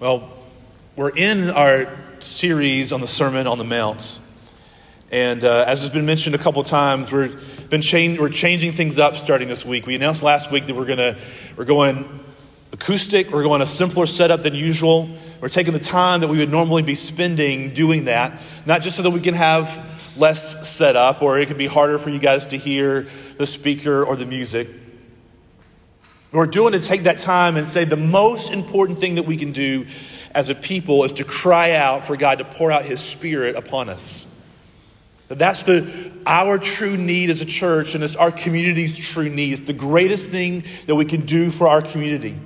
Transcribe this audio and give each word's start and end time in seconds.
Well, 0.00 0.30
we're 0.96 1.10
in 1.10 1.50
our 1.50 1.94
series 2.20 2.90
on 2.90 3.02
the 3.02 3.06
Sermon 3.06 3.46
on 3.46 3.58
the 3.58 3.64
Mount. 3.64 4.18
And 5.12 5.44
uh, 5.44 5.64
as 5.66 5.82
has 5.82 5.90
been 5.90 6.06
mentioned 6.06 6.34
a 6.34 6.38
couple 6.38 6.64
times, 6.64 7.12
we're, 7.12 7.28
been 7.68 7.82
change, 7.82 8.18
we're 8.18 8.30
changing 8.30 8.72
things 8.72 8.98
up 8.98 9.14
starting 9.14 9.48
this 9.48 9.62
week. 9.62 9.84
We 9.84 9.94
announced 9.94 10.22
last 10.22 10.50
week 10.50 10.66
that 10.68 10.74
we're, 10.74 10.86
gonna, 10.86 11.18
we're 11.54 11.66
going 11.66 12.24
acoustic, 12.72 13.30
we're 13.30 13.42
going 13.42 13.60
a 13.60 13.66
simpler 13.66 14.06
setup 14.06 14.42
than 14.42 14.54
usual. 14.54 15.06
We're 15.38 15.50
taking 15.50 15.74
the 15.74 15.78
time 15.78 16.20
that 16.20 16.28
we 16.28 16.38
would 16.38 16.50
normally 16.50 16.82
be 16.82 16.94
spending 16.94 17.74
doing 17.74 18.06
that, 18.06 18.40
not 18.64 18.80
just 18.80 18.96
so 18.96 19.02
that 19.02 19.10
we 19.10 19.20
can 19.20 19.34
have 19.34 20.16
less 20.16 20.66
setup 20.66 21.20
or 21.20 21.38
it 21.38 21.48
could 21.48 21.58
be 21.58 21.66
harder 21.66 21.98
for 21.98 22.08
you 22.08 22.18
guys 22.18 22.46
to 22.46 22.56
hear 22.56 23.06
the 23.36 23.46
speaker 23.46 24.02
or 24.02 24.16
the 24.16 24.24
music. 24.24 24.66
We're 26.32 26.46
doing 26.46 26.72
to 26.74 26.80
take 26.80 27.04
that 27.04 27.18
time 27.18 27.56
and 27.56 27.66
say 27.66 27.84
the 27.84 27.96
most 27.96 28.52
important 28.52 29.00
thing 29.00 29.16
that 29.16 29.24
we 29.24 29.36
can 29.36 29.52
do 29.52 29.86
as 30.32 30.48
a 30.48 30.54
people 30.54 31.02
is 31.04 31.14
to 31.14 31.24
cry 31.24 31.72
out 31.72 32.04
for 32.04 32.16
God 32.16 32.38
to 32.38 32.44
pour 32.44 32.70
out 32.70 32.84
His 32.84 33.00
Spirit 33.00 33.56
upon 33.56 33.88
us. 33.88 34.26
That's 35.28 35.62
the 35.62 36.10
our 36.26 36.58
true 36.58 36.96
need 36.96 37.30
as 37.30 37.40
a 37.40 37.46
church, 37.46 37.94
and 37.94 38.02
it's 38.02 38.16
our 38.16 38.32
community's 38.32 38.96
true 38.98 39.28
need. 39.28 39.52
It's 39.52 39.66
the 39.66 39.72
greatest 39.72 40.28
thing 40.28 40.64
that 40.86 40.94
we 40.96 41.04
can 41.04 41.22
do 41.22 41.50
for 41.50 41.68
our 41.68 41.82
community. 41.82 42.36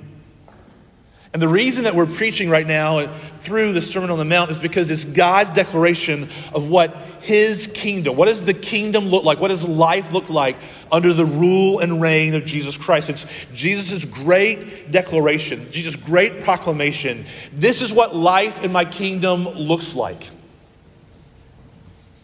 And 1.35 1.41
the 1.41 1.49
reason 1.49 1.83
that 1.83 1.95
we're 1.95 2.05
preaching 2.05 2.49
right 2.49 2.65
now 2.65 3.07
through 3.07 3.73
the 3.73 3.81
Sermon 3.81 4.09
on 4.09 4.17
the 4.17 4.23
Mount 4.23 4.51
is 4.51 4.57
because 4.57 4.89
it's 4.89 5.03
God's 5.03 5.51
declaration 5.51 6.29
of 6.53 6.69
what 6.69 6.95
His 7.23 7.67
kingdom, 7.67 8.15
what 8.15 8.27
does 8.29 8.45
the 8.45 8.53
kingdom 8.53 9.07
look 9.07 9.25
like? 9.25 9.41
What 9.41 9.49
does 9.49 9.67
life 9.67 10.13
look 10.13 10.29
like 10.29 10.55
under 10.93 11.11
the 11.11 11.25
rule 11.25 11.79
and 11.79 12.01
reign 12.01 12.35
of 12.35 12.45
Jesus 12.45 12.77
Christ? 12.77 13.09
It's 13.09 13.25
Jesus' 13.53 14.05
great 14.05 14.93
declaration, 14.93 15.69
Jesus' 15.73 15.97
great 15.97 16.43
proclamation. 16.45 17.25
This 17.51 17.81
is 17.81 17.91
what 17.91 18.15
life 18.15 18.63
in 18.63 18.71
my 18.71 18.85
kingdom 18.85 19.43
looks 19.43 19.93
like. 19.93 20.29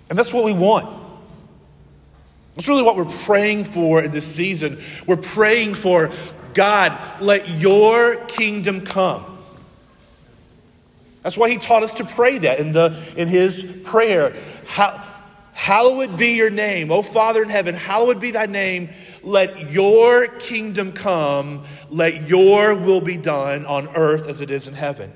And 0.10 0.18
that's 0.18 0.32
what 0.32 0.46
we 0.46 0.54
want. 0.54 0.88
That's 2.56 2.70
really 2.70 2.84
what 2.84 2.96
we're 2.96 3.04
praying 3.04 3.66
for 3.66 4.02
in 4.02 4.12
this 4.12 4.26
season. 4.26 4.82
We're 5.06 5.18
praying 5.18 5.76
for 5.76 6.12
God, 6.54 7.22
let 7.22 7.50
your 7.50 8.16
kingdom 8.26 8.82
come. 8.82 9.26
That's 11.24 11.38
why 11.38 11.50
he 11.50 11.58
taught 11.58 11.84
us 11.84 11.94
to 11.94 12.06
pray 12.06 12.40
that 12.40 12.60
in, 12.60 12.72
the, 12.72 13.02
in 13.16 13.28
his 13.28 13.64
prayer. 13.84 14.36
How, 14.66 15.04
hallowed 15.54 16.18
be 16.18 16.36
your 16.36 16.50
name. 16.50 16.92
O 16.92 17.04
Father 17.04 17.44
in 17.44 17.50
heaven, 17.50 17.76
hallowed 17.76 18.20
be 18.20 18.32
thy 18.32 18.48
name. 18.48 18.90
Let 19.24 19.72
your 19.72 20.28
kingdom 20.28 20.94
come. 20.94 21.64
Let 21.90 22.28
your 22.28 22.76
will 22.76 23.02
be 23.02 23.18
done 23.18 23.66
on 23.66 23.90
earth 23.96 24.28
as 24.28 24.42
it 24.42 24.50
is 24.50 24.68
in 24.68 24.74
heaven. 24.74 25.14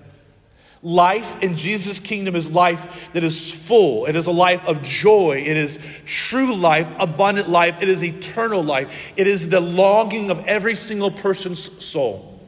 Life 0.86 1.42
in 1.42 1.58
Jesus' 1.58 2.00
kingdom 2.00 2.36
is 2.36 2.48
life 2.52 3.12
that 3.14 3.24
is 3.24 3.52
full. 3.52 4.06
It 4.06 4.16
is 4.16 4.28
a 4.28 4.32
life 4.32 4.64
of 4.68 4.84
joy. 4.84 5.44
It 5.44 5.58
is 5.58 5.80
true 6.06 6.56
life, 6.56 6.88
abundant 7.00 7.50
life. 7.50 7.82
It 7.82 7.90
is 7.90 8.04
eternal 8.04 8.64
life. 8.64 9.12
It 9.18 9.26
is 9.26 9.50
the 9.50 9.60
longing 9.60 10.30
of 10.30 10.46
every 10.46 10.76
single 10.76 11.10
person's 11.10 11.84
soul. 11.84 12.40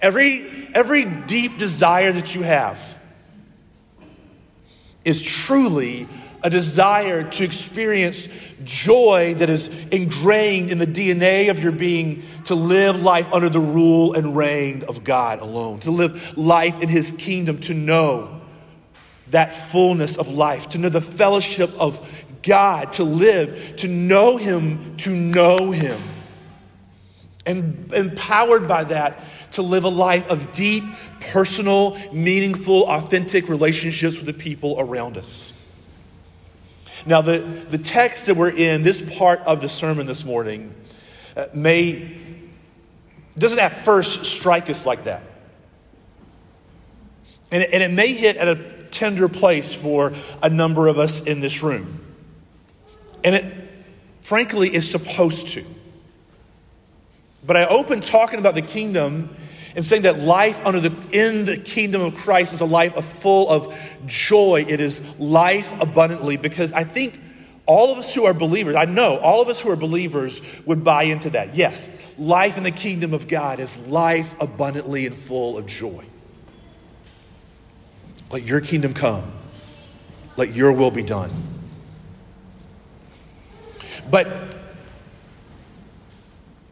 Every, 0.00 0.68
every 0.72 1.04
deep 1.04 1.58
desire 1.58 2.12
that 2.12 2.36
you 2.36 2.42
have 2.42 2.96
is 5.04 5.20
truly 5.20 6.06
a 6.42 6.50
desire 6.50 7.28
to 7.30 7.44
experience 7.44 8.28
joy 8.64 9.34
that 9.34 9.50
is 9.50 9.68
ingrained 9.88 10.70
in 10.70 10.78
the 10.78 10.86
DNA 10.86 11.50
of 11.50 11.62
your 11.62 11.72
being 11.72 12.22
to 12.46 12.54
live 12.54 13.02
life 13.02 13.32
under 13.32 13.48
the 13.48 13.60
rule 13.60 14.14
and 14.14 14.36
reign 14.36 14.84
of 14.88 15.04
God 15.04 15.40
alone, 15.40 15.80
to 15.80 15.90
live 15.90 16.36
life 16.38 16.82
in 16.82 16.88
His 16.88 17.12
kingdom, 17.12 17.60
to 17.60 17.74
know 17.74 18.40
that 19.28 19.52
fullness 19.52 20.16
of 20.16 20.28
life, 20.28 20.70
to 20.70 20.78
know 20.78 20.88
the 20.88 21.00
fellowship 21.00 21.70
of 21.78 22.24
God, 22.42 22.92
to 22.92 23.04
live, 23.04 23.76
to 23.78 23.88
know 23.88 24.36
Him, 24.36 24.96
to 24.98 25.10
know 25.10 25.70
Him. 25.70 26.00
And 27.46 27.92
empowered 27.92 28.68
by 28.68 28.84
that, 28.84 29.22
to 29.52 29.62
live 29.62 29.84
a 29.84 29.88
life 29.88 30.28
of 30.30 30.54
deep, 30.54 30.84
personal, 31.20 31.98
meaningful, 32.12 32.84
authentic 32.88 33.48
relationships 33.48 34.16
with 34.16 34.26
the 34.26 34.32
people 34.32 34.76
around 34.78 35.16
us. 35.16 35.59
Now, 37.06 37.22
the, 37.22 37.38
the 37.38 37.78
text 37.78 38.26
that 38.26 38.36
we're 38.36 38.50
in, 38.50 38.82
this 38.82 39.00
part 39.16 39.40
of 39.40 39.60
the 39.60 39.68
sermon 39.68 40.06
this 40.06 40.24
morning, 40.24 40.74
uh, 41.36 41.46
may, 41.54 42.18
doesn't 43.38 43.58
at 43.58 43.84
first 43.84 44.26
strike 44.26 44.68
us 44.68 44.84
like 44.84 45.04
that. 45.04 45.22
And 47.50 47.62
it, 47.62 47.70
and 47.72 47.82
it 47.82 47.90
may 47.90 48.12
hit 48.12 48.36
at 48.36 48.48
a 48.48 48.56
tender 48.90 49.28
place 49.28 49.74
for 49.74 50.12
a 50.42 50.50
number 50.50 50.88
of 50.88 50.98
us 50.98 51.22
in 51.22 51.40
this 51.40 51.62
room. 51.62 52.04
And 53.24 53.34
it, 53.34 53.54
frankly, 54.20 54.74
is 54.74 54.90
supposed 54.90 55.48
to. 55.48 55.64
But 57.46 57.56
I 57.56 57.66
open 57.66 58.00
talking 58.00 58.38
about 58.38 58.54
the 58.54 58.62
kingdom 58.62 59.34
and 59.74 59.84
saying 59.84 60.02
that 60.02 60.18
life 60.18 60.64
under 60.66 60.80
the, 60.80 60.94
in 61.12 61.44
the 61.44 61.56
kingdom 61.56 62.02
of 62.02 62.16
Christ 62.16 62.52
is 62.52 62.60
a 62.60 62.66
life 62.66 62.96
of 62.96 63.04
full 63.04 63.48
of 63.48 63.76
joy. 64.06 64.64
It 64.68 64.80
is 64.80 65.00
life 65.18 65.72
abundantly 65.80 66.36
because 66.36 66.72
I 66.72 66.84
think 66.84 67.18
all 67.66 67.92
of 67.92 67.98
us 67.98 68.12
who 68.12 68.24
are 68.24 68.34
believers, 68.34 68.74
I 68.74 68.84
know 68.84 69.18
all 69.18 69.40
of 69.40 69.48
us 69.48 69.60
who 69.60 69.70
are 69.70 69.76
believers 69.76 70.42
would 70.66 70.82
buy 70.82 71.04
into 71.04 71.30
that. 71.30 71.54
Yes, 71.54 71.96
life 72.18 72.56
in 72.56 72.64
the 72.64 72.72
kingdom 72.72 73.14
of 73.14 73.28
God 73.28 73.60
is 73.60 73.78
life 73.78 74.34
abundantly 74.40 75.06
and 75.06 75.14
full 75.14 75.56
of 75.56 75.66
joy. 75.66 76.04
Let 78.30 78.44
your 78.44 78.60
kingdom 78.60 78.94
come. 78.94 79.30
Let 80.36 80.54
your 80.54 80.72
will 80.72 80.90
be 80.90 81.02
done. 81.02 81.30
But 84.10 84.56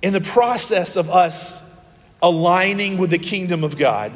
in 0.03 0.13
the 0.13 0.21
process 0.21 0.97
of 0.97 1.11
us 1.11 1.68
aligning 2.23 2.99
with 2.99 3.11
the 3.11 3.19
kingdom 3.19 3.65
of 3.65 3.77
God, 3.77 4.13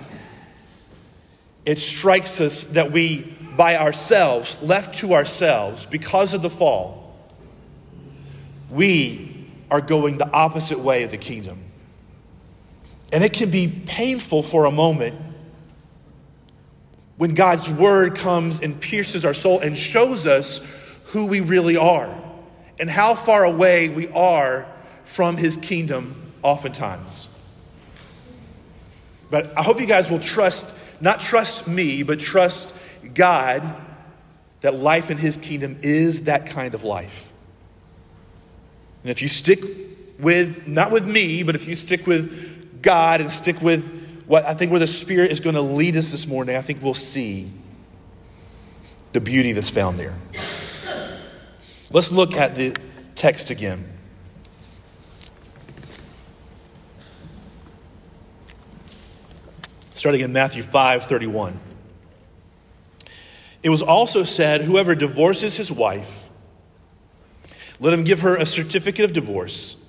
it 1.64 1.78
strikes 1.78 2.40
us 2.40 2.64
that 2.64 2.90
we, 2.90 3.22
by 3.56 3.76
ourselves, 3.76 4.56
left 4.62 4.96
to 4.96 5.14
ourselves, 5.14 5.86
because 5.86 6.34
of 6.34 6.42
the 6.42 6.50
fall, 6.50 7.16
we 8.70 9.46
are 9.70 9.80
going 9.80 10.18
the 10.18 10.30
opposite 10.30 10.78
way 10.78 11.04
of 11.04 11.10
the 11.10 11.18
kingdom. 11.18 11.62
And 13.12 13.22
it 13.22 13.32
can 13.32 13.50
be 13.50 13.68
painful 13.86 14.42
for 14.42 14.64
a 14.64 14.70
moment 14.70 15.20
when 17.16 17.34
God's 17.34 17.68
word 17.68 18.16
comes 18.16 18.62
and 18.62 18.80
pierces 18.80 19.24
our 19.24 19.34
soul 19.34 19.60
and 19.60 19.78
shows 19.78 20.26
us 20.26 20.66
who 21.04 21.26
we 21.26 21.41
really 21.41 21.76
are 21.76 22.12
and 22.80 22.91
how 22.91 23.14
far 23.14 23.44
away 23.44 23.88
we 23.91 24.08
are 24.08 24.66
from 25.04 25.36
his 25.36 25.56
kingdom 25.56 26.32
oftentimes. 26.42 27.28
But 29.32 29.56
I 29.56 29.62
hope 29.62 29.81
you 29.81 29.87
guys 29.87 30.10
will 30.10 30.19
trust, 30.19 30.70
not 31.00 31.19
trust 31.19 31.66
me, 31.66 32.03
but 32.03 32.20
trust 32.20 32.76
God 33.15 33.62
that 34.60 34.75
life 34.75 35.10
in 35.10 35.16
his 35.16 35.38
kingdom 35.38 35.78
is 35.81 36.25
that 36.25 36.48
kind 36.48 36.75
of 36.75 36.84
life. 36.84 37.32
And 39.03 39.10
if 39.10 39.22
you 39.22 39.28
stick 39.28 39.60
with, 40.19 40.69
not 40.69 40.91
with 40.91 41.09
me, 41.09 41.44
but 41.44 41.54
if 41.54 41.66
you 41.66 41.75
stick 41.75 42.06
with 42.06 42.82
God 42.82 43.22
and 43.22 43.32
stick 43.32 43.62
with 43.62 44.26
what 44.26 44.44
I 44.44 44.53
think 44.53 44.71
where 44.71 44.81
the 44.81 44.87
Spirit 44.87 45.32
is 45.32 45.41
going 45.41 45.54
to 45.54 45.62
lead 45.62 45.97
us 45.97 46.10
this 46.10 46.26
morning, 46.26 46.54
I 46.54 46.60
think 46.60 46.82
we'll 46.82 46.92
see 46.92 47.50
the 49.12 49.21
beauty 49.21 49.53
that's 49.53 49.71
found 49.71 49.98
there. 49.98 50.15
Let's 51.91 52.12
look 52.12 52.37
at 52.37 52.54
the 52.54 52.76
text 53.15 53.48
again. 53.48 53.91
Starting 60.02 60.22
in 60.22 60.32
Matthew 60.32 60.64
5 60.64 61.04
31. 61.04 61.60
It 63.62 63.71
was 63.71 63.82
also 63.82 64.24
said, 64.24 64.62
Whoever 64.62 64.97
divorces 64.97 65.56
his 65.56 65.71
wife, 65.71 66.28
let 67.78 67.92
him 67.92 68.03
give 68.03 68.22
her 68.22 68.34
a 68.34 68.44
certificate 68.44 69.04
of 69.04 69.12
divorce. 69.12 69.80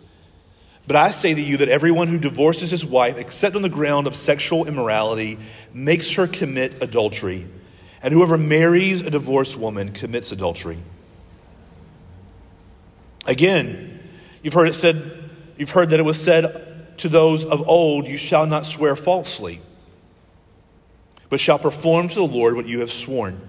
But 0.85 0.97
I 0.97 1.09
say 1.09 1.33
to 1.33 1.41
you 1.41 1.57
that 1.57 1.67
everyone 1.67 2.09
who 2.09 2.19
divorces 2.19 2.69
his 2.69 2.85
wife, 2.85 3.17
except 3.17 3.55
on 3.55 3.63
the 3.63 3.69
ground 3.69 4.05
of 4.05 4.15
sexual 4.15 4.67
immorality, 4.67 5.39
makes 5.73 6.11
her 6.11 6.27
commit 6.27 6.83
adultery. 6.83 7.47
And 8.03 8.13
whoever 8.13 8.37
marries 8.37 9.01
a 9.01 9.09
divorced 9.09 9.57
woman 9.57 9.93
commits 9.93 10.31
adultery. 10.31 10.77
Again, 13.25 13.99
you've 14.43 14.53
heard 14.53 14.67
it 14.67 14.75
said, 14.75 15.31
you've 15.57 15.71
heard 15.71 15.89
that 15.89 15.99
it 15.99 16.03
was 16.03 16.21
said 16.21 16.99
to 16.99 17.09
those 17.09 17.43
of 17.43 17.67
old, 17.67 18.07
You 18.07 18.17
shall 18.17 18.45
not 18.45 18.67
swear 18.67 18.95
falsely 18.95 19.59
but 21.33 21.39
shall 21.39 21.57
perform 21.57 22.07
to 22.07 22.13
the 22.13 22.27
Lord 22.27 22.55
what 22.55 22.67
you 22.67 22.81
have 22.81 22.91
sworn. 22.91 23.41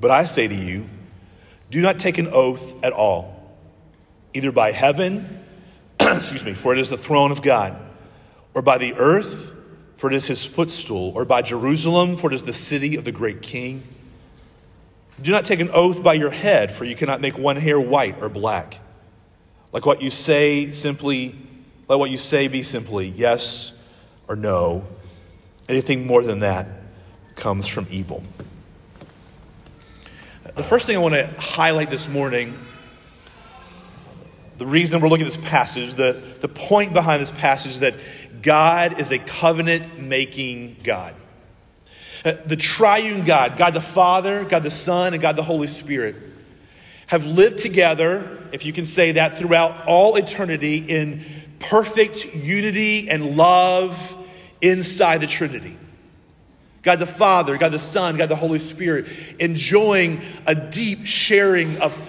But 0.00 0.10
I 0.10 0.24
say 0.24 0.48
to 0.48 0.54
you, 0.56 0.88
do 1.70 1.80
not 1.80 2.00
take 2.00 2.18
an 2.18 2.26
oath 2.26 2.74
at 2.82 2.92
all, 2.92 3.56
either 4.34 4.50
by 4.50 4.72
heaven, 4.72 5.44
excuse 6.00 6.42
me, 6.42 6.52
for 6.52 6.72
it 6.72 6.80
is 6.80 6.90
the 6.90 6.98
throne 6.98 7.30
of 7.30 7.42
God, 7.42 7.80
or 8.54 8.62
by 8.62 8.76
the 8.76 8.94
earth, 8.94 9.52
for 9.98 10.10
it 10.10 10.16
is 10.16 10.26
his 10.26 10.44
footstool, 10.44 11.12
or 11.14 11.24
by 11.24 11.42
Jerusalem, 11.42 12.16
for 12.16 12.32
it 12.32 12.34
is 12.34 12.42
the 12.42 12.52
city 12.52 12.96
of 12.96 13.04
the 13.04 13.12
great 13.12 13.40
king. 13.40 13.84
Do 15.22 15.30
not 15.30 15.44
take 15.44 15.60
an 15.60 15.70
oath 15.72 16.02
by 16.02 16.14
your 16.14 16.30
head, 16.30 16.72
for 16.72 16.84
you 16.84 16.96
cannot 16.96 17.20
make 17.20 17.38
one 17.38 17.54
hair 17.54 17.80
white 17.80 18.20
or 18.20 18.28
black. 18.28 18.80
Like 19.72 19.86
what 19.86 20.02
you 20.02 20.10
say, 20.10 20.72
simply, 20.72 21.38
let 21.86 22.00
what 22.00 22.10
you 22.10 22.18
say 22.18 22.48
be 22.48 22.64
simply 22.64 23.06
yes 23.06 23.80
or 24.26 24.34
no. 24.34 24.88
Anything 25.68 26.04
more 26.04 26.24
than 26.24 26.40
that 26.40 26.79
comes 27.40 27.66
from 27.66 27.86
evil. 27.90 28.22
The 30.54 30.62
first 30.62 30.86
thing 30.86 30.96
I 30.96 31.00
want 31.00 31.14
to 31.14 31.26
highlight 31.38 31.90
this 31.90 32.08
morning, 32.08 32.56
the 34.58 34.66
reason 34.66 35.00
we're 35.00 35.08
looking 35.08 35.26
at 35.26 35.32
this 35.32 35.42
passage, 35.48 35.94
the, 35.94 36.22
the 36.40 36.48
point 36.48 36.92
behind 36.92 37.22
this 37.22 37.32
passage 37.32 37.72
is 37.72 37.80
that 37.80 37.94
God 38.42 39.00
is 39.00 39.10
a 39.10 39.18
covenant 39.18 39.98
making 39.98 40.76
God. 40.84 41.14
Uh, 42.24 42.32
the 42.44 42.56
triune 42.56 43.24
God, 43.24 43.56
God 43.56 43.72
the 43.72 43.80
Father, 43.80 44.44
God 44.44 44.62
the 44.62 44.70
Son, 44.70 45.14
and 45.14 45.22
God 45.22 45.36
the 45.36 45.42
Holy 45.42 45.66
Spirit, 45.66 46.16
have 47.06 47.26
lived 47.26 47.60
together, 47.60 48.38
if 48.52 48.66
you 48.66 48.72
can 48.72 48.84
say 48.84 49.12
that, 49.12 49.38
throughout 49.38 49.86
all 49.86 50.16
eternity 50.16 50.78
in 50.78 51.24
perfect 51.58 52.34
unity 52.34 53.08
and 53.08 53.36
love 53.36 54.16
inside 54.60 55.18
the 55.22 55.26
Trinity. 55.26 55.76
God 56.82 56.98
the 56.98 57.06
Father, 57.06 57.58
God 57.58 57.72
the 57.72 57.78
Son, 57.78 58.16
God 58.16 58.28
the 58.28 58.36
Holy 58.36 58.58
Spirit, 58.58 59.06
enjoying 59.38 60.20
a 60.46 60.54
deep 60.54 61.04
sharing 61.04 61.78
of 61.78 62.00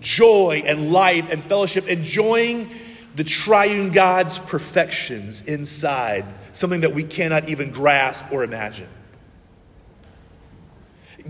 joy 0.00 0.62
and 0.64 0.92
life 0.92 1.30
and 1.30 1.42
fellowship, 1.42 1.88
enjoying 1.88 2.70
the 3.14 3.24
triune 3.24 3.90
God's 3.90 4.38
perfections 4.38 5.42
inside, 5.42 6.24
something 6.52 6.82
that 6.82 6.94
we 6.94 7.04
cannot 7.04 7.48
even 7.48 7.70
grasp 7.70 8.26
or 8.30 8.44
imagine. 8.44 8.88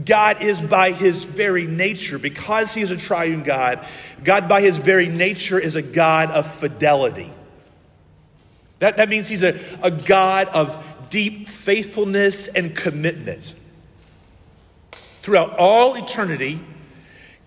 God 0.04 0.42
is 0.42 0.60
by 0.60 0.92
his 0.92 1.24
very 1.24 1.66
nature, 1.66 2.18
because 2.18 2.74
he 2.74 2.82
is 2.82 2.90
a 2.90 2.96
triune 2.96 3.42
God, 3.42 3.86
God 4.22 4.48
by 4.48 4.60
his 4.60 4.76
very 4.76 5.08
nature 5.08 5.58
is 5.58 5.76
a 5.76 5.82
God 5.82 6.30
of 6.30 6.52
fidelity. 6.52 7.32
That, 8.80 8.98
that 8.98 9.08
means 9.08 9.26
he's 9.26 9.42
a, 9.42 9.58
a 9.82 9.90
God 9.90 10.48
of 10.48 10.88
deep 11.10 11.49
faithfulness 11.49 12.49
and 12.49 12.76
commitment. 12.76 13.55
Throughout 15.22 15.58
all 15.58 15.94
eternity, 15.94 16.60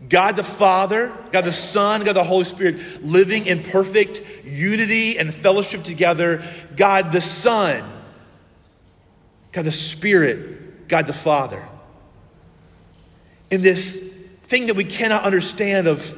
God 0.08 0.36
the 0.36 0.44
Father, 0.44 1.12
God 1.32 1.46
the 1.46 1.52
Son, 1.52 2.04
God 2.04 2.16
the 2.16 2.24
Holy 2.24 2.46
Spirit 2.46 3.04
living 3.04 3.46
in 3.46 3.64
perfect 3.64 4.22
unity 4.44 5.18
and 5.18 5.34
fellowship 5.34 5.84
together. 5.84 6.44
God 6.76 7.12
the 7.12 7.22
Son, 7.22 7.84
God 9.52 9.66
the 9.66 9.72
Spirit, 9.72 10.88
God 10.88 11.08
the 11.08 11.14
Father. 11.14 11.64
In 13.52 13.62
this 13.62 14.28
thing 14.48 14.68
that 14.68 14.76
we 14.76 14.84
cannot 14.84 15.24
understand 15.24 15.88
of 15.88 16.18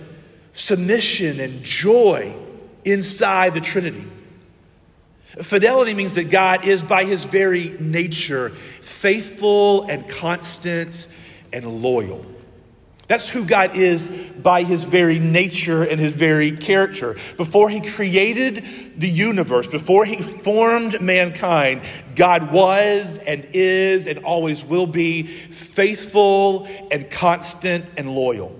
submission 0.54 1.40
and 1.40 1.64
joy 1.64 2.36
inside 2.86 3.54
the 3.54 3.62
Trinity. 3.62 4.04
Fidelity 5.42 5.94
means 5.94 6.14
that 6.14 6.30
God 6.30 6.66
is, 6.66 6.84
by 6.84 7.06
his 7.06 7.24
very 7.24 7.76
nature, 7.80 8.50
faithful 8.50 9.84
and 9.84 10.08
constant 10.08 11.08
and 11.52 11.66
loyal. 11.82 12.24
That's 13.08 13.28
who 13.28 13.46
God 13.46 13.76
is 13.76 14.08
by 14.08 14.64
his 14.64 14.86
very 14.86 15.20
nature 15.20 15.84
and 15.84 16.00
his 16.00 16.16
very 16.16 16.52
character. 16.52 17.16
Before 17.36 17.70
he 17.70 17.82
created 17.82 18.64
the 18.98 19.10
universe, 19.10 19.68
before 19.68 20.06
he 20.06 20.22
formed 20.22 21.02
mankind, 21.02 21.82
God 22.16 22.52
was 22.52 23.18
and 23.18 23.46
is 23.54 24.08
and 24.08 24.20
always 24.26 24.64
will 24.64 24.88
be 24.88 25.24
faithful 25.24 26.68
and 26.92 27.10
constant 27.12 27.86
and 27.98 28.10
loyal. 28.10 28.58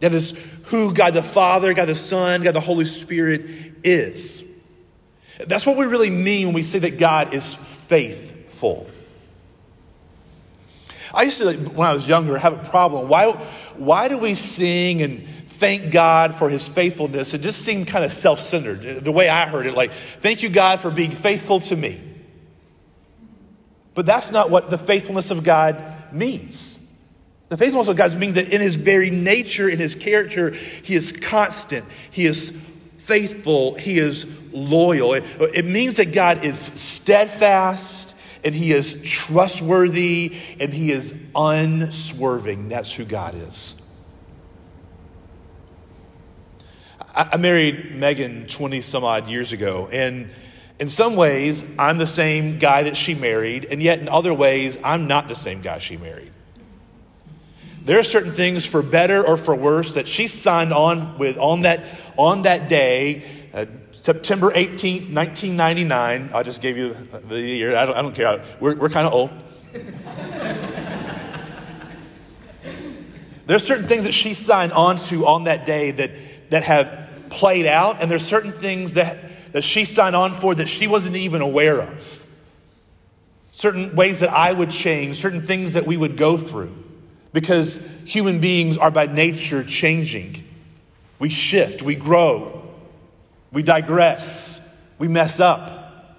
That 0.00 0.12
is 0.12 0.38
who 0.64 0.92
God 0.92 1.14
the 1.14 1.22
Father, 1.22 1.72
God 1.74 1.88
the 1.88 1.94
Son, 1.94 2.42
God 2.42 2.54
the 2.54 2.60
Holy 2.60 2.84
Spirit 2.84 3.42
is. 3.82 4.47
That's 5.46 5.64
what 5.64 5.76
we 5.76 5.86
really 5.86 6.10
mean 6.10 6.48
when 6.48 6.54
we 6.54 6.62
say 6.62 6.80
that 6.80 6.98
God 6.98 7.32
is 7.32 7.54
faithful. 7.54 8.88
I 11.14 11.22
used 11.22 11.38
to, 11.38 11.52
when 11.52 11.88
I 11.88 11.92
was 11.92 12.06
younger, 12.06 12.36
have 12.36 12.52
a 12.52 12.68
problem. 12.68 13.08
Why, 13.08 13.32
why 13.76 14.08
do 14.08 14.18
we 14.18 14.34
sing 14.34 15.00
and 15.02 15.26
thank 15.46 15.92
God 15.92 16.34
for 16.34 16.50
his 16.50 16.68
faithfulness? 16.68 17.34
It 17.34 17.40
just 17.40 17.62
seemed 17.62 17.86
kind 17.86 18.04
of 18.04 18.12
self 18.12 18.40
centered. 18.40 19.04
The 19.04 19.12
way 19.12 19.28
I 19.28 19.46
heard 19.46 19.66
it, 19.66 19.74
like, 19.74 19.92
thank 19.92 20.42
you, 20.42 20.50
God, 20.50 20.80
for 20.80 20.90
being 20.90 21.12
faithful 21.12 21.60
to 21.60 21.76
me. 21.76 22.02
But 23.94 24.06
that's 24.06 24.30
not 24.30 24.50
what 24.50 24.70
the 24.70 24.78
faithfulness 24.78 25.30
of 25.30 25.42
God 25.44 25.82
means. 26.12 26.84
The 27.48 27.56
faithfulness 27.56 27.88
of 27.88 27.96
God 27.96 28.14
means 28.16 28.34
that 28.34 28.52
in 28.52 28.60
his 28.60 28.74
very 28.74 29.10
nature, 29.10 29.68
in 29.68 29.78
his 29.78 29.94
character, 29.94 30.50
he 30.50 30.94
is 30.94 31.12
constant, 31.12 31.84
he 32.10 32.26
is 32.26 32.50
faithful, 32.98 33.74
he 33.74 33.98
is 33.98 34.24
loyal. 34.52 35.14
It, 35.14 35.24
it 35.54 35.64
means 35.64 35.94
that 35.94 36.12
God 36.12 36.44
is 36.44 36.58
steadfast 36.58 38.14
and 38.44 38.54
he 38.54 38.72
is 38.72 39.02
trustworthy 39.02 40.36
and 40.60 40.72
he 40.72 40.90
is 40.90 41.18
unswerving. 41.34 42.68
That's 42.68 42.92
who 42.92 43.04
God 43.04 43.34
is. 43.34 43.84
I, 47.14 47.30
I 47.32 47.36
married 47.36 47.94
Megan 47.94 48.46
20 48.46 48.80
some 48.80 49.04
odd 49.04 49.28
years 49.28 49.52
ago, 49.52 49.88
and 49.90 50.30
in 50.78 50.88
some 50.88 51.16
ways, 51.16 51.68
I'm 51.78 51.98
the 51.98 52.06
same 52.06 52.58
guy 52.58 52.84
that 52.84 52.96
she 52.96 53.14
married, 53.14 53.66
and 53.66 53.82
yet 53.82 53.98
in 53.98 54.08
other 54.08 54.32
ways, 54.32 54.78
I'm 54.84 55.08
not 55.08 55.26
the 55.26 55.34
same 55.34 55.60
guy 55.60 55.78
she 55.78 55.96
married. 55.96 56.32
There 57.84 57.98
are 57.98 58.04
certain 58.04 58.32
things, 58.32 58.66
for 58.66 58.82
better 58.82 59.26
or 59.26 59.36
for 59.36 59.54
worse, 59.54 59.92
that 59.92 60.06
she 60.06 60.28
signed 60.28 60.72
on 60.72 61.18
with 61.18 61.38
on 61.38 61.62
that, 61.62 61.84
on 62.16 62.42
that 62.42 62.68
day 62.68 63.24
September 64.08 64.50
18th, 64.52 65.12
1999. 65.12 66.30
I 66.32 66.42
just 66.42 66.62
gave 66.62 66.78
you 66.78 66.96
the 67.28 67.38
year. 67.38 67.76
I 67.76 67.84
don't, 67.84 67.94
I 67.94 68.00
don't 68.00 68.14
care. 68.14 68.42
We're, 68.58 68.74
we're 68.74 68.88
kind 68.88 69.06
of 69.06 69.12
old. 69.12 69.30
there's 73.46 73.64
certain 73.64 73.86
things 73.86 74.04
that 74.04 74.14
she 74.14 74.32
signed 74.32 74.72
on 74.72 74.96
to 74.96 75.26
on 75.26 75.44
that 75.44 75.66
day 75.66 75.90
that, 75.90 76.12
that 76.48 76.62
have 76.62 77.10
played 77.28 77.66
out, 77.66 78.00
and 78.00 78.10
there's 78.10 78.24
certain 78.24 78.52
things 78.52 78.94
that, 78.94 79.52
that 79.52 79.62
she 79.62 79.84
signed 79.84 80.16
on 80.16 80.32
for 80.32 80.54
that 80.54 80.70
she 80.70 80.86
wasn't 80.86 81.16
even 81.16 81.42
aware 81.42 81.82
of. 81.82 82.26
Certain 83.52 83.94
ways 83.94 84.20
that 84.20 84.30
I 84.30 84.54
would 84.54 84.70
change, 84.70 85.18
certain 85.18 85.42
things 85.42 85.74
that 85.74 85.86
we 85.86 85.98
would 85.98 86.16
go 86.16 86.38
through, 86.38 86.74
because 87.34 87.86
human 88.06 88.40
beings 88.40 88.78
are 88.78 88.90
by 88.90 89.04
nature 89.04 89.62
changing. 89.62 90.44
We 91.18 91.28
shift, 91.28 91.82
we 91.82 91.94
grow, 91.94 92.57
we 93.52 93.62
digress, 93.62 94.64
we 94.98 95.08
mess 95.08 95.40
up. 95.40 96.16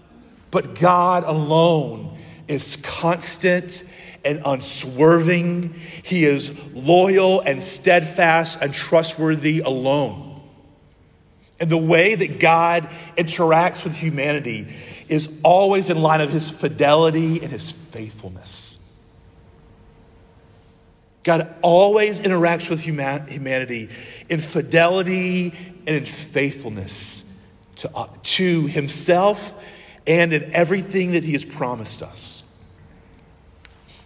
But 0.52 0.76
God 0.76 1.24
alone 1.26 2.18
is 2.48 2.78
constant 2.78 3.84
and 4.26 4.42
unswerving. 4.46 5.74
He 6.04 6.26
is 6.26 6.74
loyal 6.74 7.42
and 7.42 7.62
steadfast 7.62 8.60
and 8.62 8.74
trustworthy 8.74 9.60
alone. 9.60 10.42
And 11.60 11.70
the 11.70 11.78
way 11.78 12.16
that 12.16 12.40
God 12.40 12.90
interacts 13.18 13.84
with 13.84 13.96
humanity 13.96 14.68
is 15.08 15.32
always 15.44 15.90
in 15.90 16.02
line 16.02 16.22
of 16.22 16.32
his 16.32 16.50
fidelity 16.50 17.42
and 17.42 17.52
his 17.52 17.72
faithfulness. 17.72 18.76
God 21.24 21.54
always 21.62 22.20
interacts 22.22 22.70
with 22.70 22.80
humanity 22.80 23.90
in 24.30 24.40
fidelity 24.40 25.54
and 25.90 25.98
in 25.98 26.06
faithfulness 26.06 27.44
to, 27.78 27.90
uh, 27.96 28.08
to 28.22 28.68
himself 28.68 29.60
and 30.06 30.32
in 30.32 30.54
everything 30.54 31.14
that 31.14 31.24
he 31.24 31.32
has 31.32 31.44
promised 31.44 32.04
us. 32.04 32.46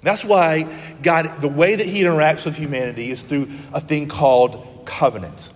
That's 0.01 0.23
why 0.23 0.73
God, 1.01 1.41
the 1.41 1.49
way 1.49 1.75
that 1.75 1.85
he 1.85 2.03
interacts 2.03 2.45
with 2.45 2.55
humanity 2.55 3.11
is 3.11 3.21
through 3.21 3.49
a 3.73 3.81
thing 3.81 4.07
called 4.07 4.83
covenant. 4.85 5.49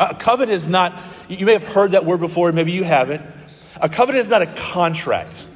A 0.00 0.16
covenant 0.16 0.56
is 0.56 0.66
not, 0.66 1.00
you 1.28 1.46
may 1.46 1.52
have 1.52 1.68
heard 1.68 1.92
that 1.92 2.04
word 2.04 2.18
before, 2.18 2.50
maybe 2.50 2.72
you 2.72 2.82
haven't. 2.82 3.22
A 3.80 3.88
covenant 3.88 4.24
is 4.24 4.30
not 4.30 4.42
a 4.42 4.46
contract. 4.46 5.46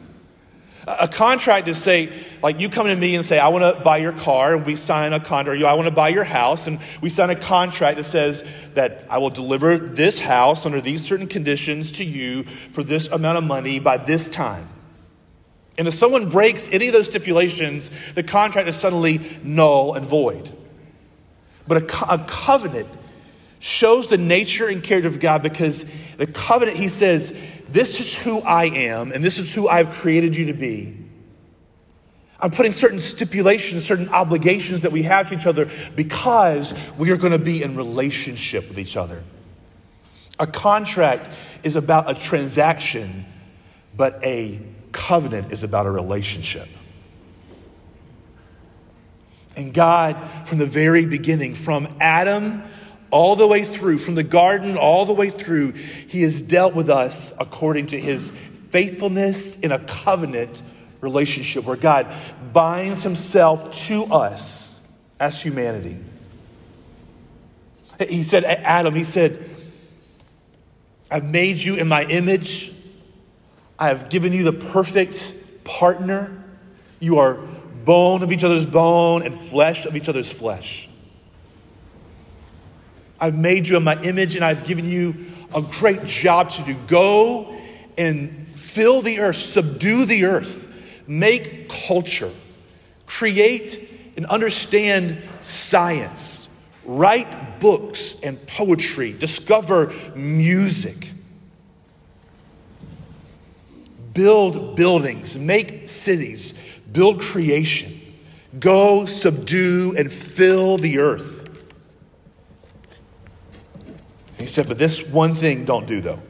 A 0.87 1.09
contract 1.09 1.66
is 1.66 1.76
say, 1.76 2.12
like 2.42 2.61
you 2.61 2.68
come 2.68 2.87
to 2.87 2.97
me 2.97 3.14
and 3.14 3.25
say, 3.25 3.38
I 3.38 3.49
want 3.49 3.76
to 3.76 3.83
buy 3.83 3.99
your 3.99 4.12
car, 4.12 4.54
and 4.54 4.64
we 4.64 4.76
sign 4.76 5.12
a 5.12 5.21
contract, 5.21 5.62
I 5.62 5.75
want 5.75 5.88
to 5.88 5.95
buy 5.95 6.09
your 6.09 6.25
house, 6.25 6.66
and 6.66 6.78
we 7.00 7.11
sign 7.11 7.30
a 7.30 7.37
contract 7.37 7.97
that 7.97 8.04
says 8.04 8.49
that 8.75 9.04
I 9.11 9.18
will 9.18 9.30
deliver 9.30 9.78
this 9.78 10.21
house 10.21 10.64
under 10.64 10.80
these 10.80 11.04
certain 11.04 11.26
conditions 11.26 11.92
to 11.92 12.04
you 12.04 12.45
for 12.45 12.83
this 12.83 13.09
amount 13.09 13.38
of 13.38 13.45
money 13.45 13.80
by 13.80 13.97
this 13.97 14.28
time. 14.28 14.68
And 15.76 15.87
if 15.87 15.95
someone 15.95 16.28
breaks 16.28 16.73
any 16.73 16.88
of 16.88 16.92
those 16.92 17.07
stipulations, 17.07 17.90
the 18.14 18.23
contract 18.23 18.68
is 18.68 18.76
suddenly 18.76 19.21
null 19.45 19.95
and 19.95 20.04
void. 20.04 20.52
But 21.68 21.76
a, 21.76 21.87
co- 21.87 22.14
a 22.14 22.18
covenant 22.18 22.88
shows 23.61 24.09
the 24.09 24.18
nature 24.18 24.68
and 24.68 24.83
character 24.83 25.09
of 25.09 25.21
God 25.21 25.42
because 25.42 25.88
the 26.16 26.26
covenant, 26.26 26.76
he 26.76 26.88
says, 26.88 27.30
this 27.68 28.00
is 28.00 28.18
who 28.18 28.40
I 28.40 28.64
am, 28.64 29.12
and 29.12 29.23
this 29.23 29.38
is 29.38 29.54
who 29.54 29.68
I've 29.68 29.90
created 29.90 30.35
you 30.35 30.47
to 30.47 30.54
be. 30.54 30.97
I'm 32.40 32.52
putting 32.52 32.73
certain 32.73 33.00
stipulations, 33.00 33.85
certain 33.85 34.09
obligations 34.11 34.83
that 34.83 34.92
we 34.92 35.02
have 35.02 35.28
to 35.28 35.35
each 35.35 35.47
other 35.47 35.68
because 35.97 36.73
we 36.97 37.11
are 37.11 37.16
going 37.16 37.33
to 37.33 37.38
be 37.38 37.62
in 37.62 37.76
relationship 37.76 38.68
with 38.68 38.78
each 38.78 38.97
other. 38.97 39.25
A 40.38 40.47
contract 40.47 41.28
is 41.64 41.75
about 41.75 42.09
a 42.09 42.14
transaction, 42.14 43.25
but 43.97 44.23
a 44.25 44.61
covenant 44.92 45.52
is 45.52 45.64
about 45.64 45.87
a 45.87 45.90
relationship. 45.90 46.68
And 49.57 49.75
God, 49.75 50.16
from 50.47 50.59
the 50.59 50.66
very 50.66 51.07
beginning, 51.07 51.57
from 51.57 51.88
Adam 52.00 52.62
all 53.11 53.35
the 53.35 53.49
way 53.49 53.64
through, 53.64 53.99
from 53.99 54.14
the 54.14 54.23
garden 54.23 54.76
all 54.76 55.04
the 55.04 55.14
way 55.14 55.30
through, 55.30 55.73
He 55.73 56.23
has 56.23 56.40
dealt 56.40 56.75
with 56.75 56.88
us 56.88 57.33
according 57.40 57.87
to 57.87 57.99
His 57.99 58.30
faithfulness 58.30 59.59
in 59.59 59.73
a 59.73 59.80
covenant 59.80 60.62
relationship 61.00 61.64
where 61.64 61.76
God 61.76 62.12
binds 62.52 63.02
Himself 63.02 63.76
to 63.87 64.05
us 64.05 64.87
as 65.21 65.40
humanity. 65.40 65.99
He 68.09 68.23
said, 68.23 68.45
Adam, 68.45 68.95
He 68.95 69.05
said, 69.05 69.38
I've 71.11 71.25
made 71.25 71.57
you 71.57 71.76
in 71.76 71.88
my 71.88 72.05
image. 72.05 72.73
I 73.78 73.88
have 73.88 74.11
given 74.11 74.33
you 74.33 74.45
the 74.45 74.52
perfect 74.52 75.64
partner. 75.64 76.45
You 77.00 77.19
are 77.19 77.35
bone 77.85 78.23
of 78.23 78.33
each 78.33 78.45
other's 78.45 78.67
bone 78.67 79.23
and 79.23 79.35
flesh 79.35 79.87
of 79.87 79.97
each 79.97 80.09
other's 80.09 80.31
flesh. 80.31 80.88
I've 83.21 83.37
made 83.37 83.67
you 83.67 83.76
in 83.76 83.85
my 83.85 84.00
image 84.02 84.37
and 84.37 84.45
I've 84.45 84.64
given 84.64 84.85
you 84.85 85.26
a 85.55 85.62
great 85.62 86.05
job 86.05 86.50
to 86.50 86.62
do. 86.62 86.75
Go 86.87 87.59
and 87.97 88.47
fill 88.47 89.00
the 89.00 89.21
earth, 89.21 89.37
subdue 89.37 90.05
the 90.05 90.26
earth, 90.26 90.68
make 91.09 91.69
culture, 91.69 92.31
create 93.07 94.12
and 94.17 94.27
understand 94.27 95.17
science, 95.41 96.55
write 96.85 97.61
books 97.61 98.21
and 98.21 98.45
poetry, 98.47 99.12
discover 99.12 99.93
music, 100.15 101.11
build 104.12 104.77
buildings, 104.77 105.37
make 105.37 105.88
cities, 105.88 106.59
build 106.93 107.21
creation, 107.21 107.99
go 108.61 109.07
subdue 109.07 109.95
and 109.97 110.12
fill 110.12 110.77
the 110.77 110.99
earth. 110.99 111.49
He 114.38 114.47
said, 114.47 114.69
But 114.69 114.79
this 114.79 115.07
one 115.09 115.35
thing 115.35 115.65
don't 115.65 115.87
do, 115.87 116.00
though. 116.00 116.21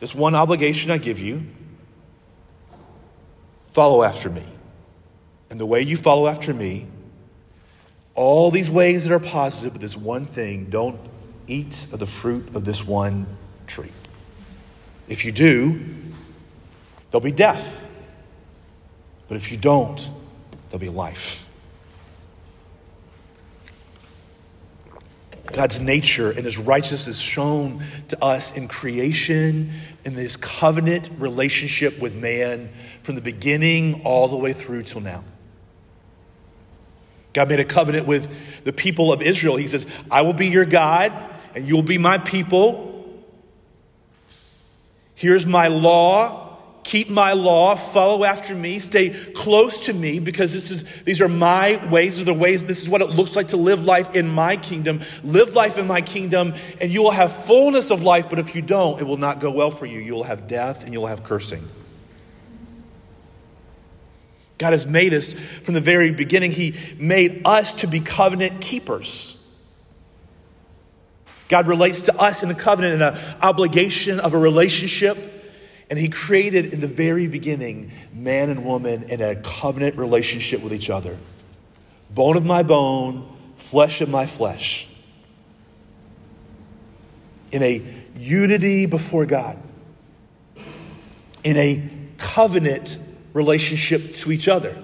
This 0.00 0.14
one 0.14 0.34
obligation 0.34 0.90
I 0.90 0.98
give 0.98 1.18
you 1.18 1.46
follow 3.72 4.02
after 4.02 4.30
me. 4.30 4.44
And 5.50 5.60
the 5.60 5.66
way 5.66 5.82
you 5.82 5.96
follow 5.96 6.26
after 6.28 6.54
me, 6.54 6.86
all 8.14 8.50
these 8.50 8.70
ways 8.70 9.04
that 9.04 9.12
are 9.12 9.18
positive, 9.18 9.72
but 9.72 9.80
this 9.80 9.96
one 9.96 10.26
thing 10.26 10.66
don't 10.66 11.00
eat 11.46 11.86
of 11.92 11.98
the 11.98 12.06
fruit 12.06 12.54
of 12.54 12.64
this 12.64 12.86
one 12.86 13.26
tree. 13.66 13.92
If 15.08 15.24
you 15.24 15.32
do, 15.32 15.80
there'll 17.10 17.24
be 17.24 17.32
death. 17.32 17.80
But 19.28 19.36
if 19.36 19.50
you 19.50 19.58
don't, 19.58 19.96
there'll 20.68 20.80
be 20.80 20.88
life. 20.88 21.48
God's 25.52 25.80
nature 25.80 26.30
and 26.30 26.44
his 26.44 26.58
righteousness 26.58 27.18
shown 27.18 27.84
to 28.08 28.22
us 28.22 28.56
in 28.56 28.68
creation, 28.68 29.72
in 30.04 30.14
this 30.14 30.36
covenant 30.36 31.10
relationship 31.18 31.98
with 32.00 32.14
man 32.14 32.70
from 33.02 33.14
the 33.14 33.20
beginning 33.20 34.02
all 34.04 34.28
the 34.28 34.36
way 34.36 34.52
through 34.52 34.82
till 34.82 35.00
now. 35.00 35.24
God 37.32 37.48
made 37.48 37.60
a 37.60 37.64
covenant 37.64 38.06
with 38.06 38.64
the 38.64 38.72
people 38.72 39.12
of 39.12 39.22
Israel. 39.22 39.56
He 39.56 39.66
says, 39.66 39.86
I 40.10 40.22
will 40.22 40.34
be 40.34 40.48
your 40.48 40.64
God, 40.64 41.12
and 41.54 41.66
you'll 41.66 41.82
be 41.82 41.98
my 41.98 42.18
people. 42.18 42.90
Here's 45.14 45.46
my 45.46 45.68
law 45.68 46.51
keep 46.84 47.08
my 47.08 47.32
law, 47.32 47.74
follow 47.76 48.24
after 48.24 48.54
me, 48.54 48.78
stay 48.78 49.10
close 49.10 49.86
to 49.86 49.92
me 49.92 50.18
because 50.18 50.52
this 50.52 50.70
is 50.70 50.84
these 51.04 51.20
are 51.20 51.28
my 51.28 51.80
ways, 51.90 52.20
are 52.20 52.24
the 52.24 52.34
ways 52.34 52.64
this 52.64 52.82
is 52.82 52.88
what 52.88 53.00
it 53.00 53.10
looks 53.10 53.36
like 53.36 53.48
to 53.48 53.56
live 53.56 53.84
life 53.84 54.14
in 54.14 54.28
my 54.28 54.56
kingdom. 54.56 55.00
Live 55.22 55.54
life 55.54 55.78
in 55.78 55.86
my 55.86 56.00
kingdom 56.00 56.54
and 56.80 56.90
you 56.90 57.02
will 57.02 57.10
have 57.10 57.32
fullness 57.32 57.90
of 57.90 58.02
life, 58.02 58.26
but 58.28 58.38
if 58.38 58.54
you 58.54 58.62
don't, 58.62 59.00
it 59.00 59.04
will 59.04 59.16
not 59.16 59.40
go 59.40 59.50
well 59.50 59.70
for 59.70 59.86
you. 59.86 59.98
You 59.98 60.14
will 60.14 60.24
have 60.24 60.48
death 60.48 60.84
and 60.84 60.92
you'll 60.92 61.06
have 61.06 61.24
cursing. 61.24 61.66
God 64.58 64.72
has 64.72 64.86
made 64.86 65.12
us 65.12 65.32
from 65.32 65.74
the 65.74 65.80
very 65.80 66.12
beginning. 66.12 66.52
He 66.52 66.74
made 66.98 67.42
us 67.44 67.74
to 67.76 67.88
be 67.88 68.00
covenant 68.00 68.60
keepers. 68.60 69.38
God 71.48 71.66
relates 71.66 72.02
to 72.02 72.16
us 72.18 72.42
in 72.42 72.50
a 72.50 72.54
covenant 72.54 72.94
and 72.94 73.02
an 73.02 73.36
obligation 73.42 74.20
of 74.20 74.34
a 74.34 74.38
relationship 74.38 75.41
and 75.92 76.00
he 76.00 76.08
created 76.08 76.72
in 76.72 76.80
the 76.80 76.86
very 76.86 77.26
beginning 77.26 77.92
man 78.14 78.48
and 78.48 78.64
woman 78.64 79.02
in 79.10 79.20
a 79.20 79.36
covenant 79.36 79.94
relationship 79.98 80.62
with 80.62 80.72
each 80.72 80.88
other. 80.88 81.18
Bone 82.08 82.38
of 82.38 82.46
my 82.46 82.62
bone, 82.62 83.30
flesh 83.56 84.00
of 84.00 84.08
my 84.08 84.24
flesh. 84.24 84.88
In 87.52 87.62
a 87.62 87.82
unity 88.16 88.86
before 88.86 89.26
God. 89.26 89.58
In 91.44 91.58
a 91.58 91.86
covenant 92.16 92.96
relationship 93.34 94.14
to 94.14 94.32
each 94.32 94.48
other. 94.48 94.74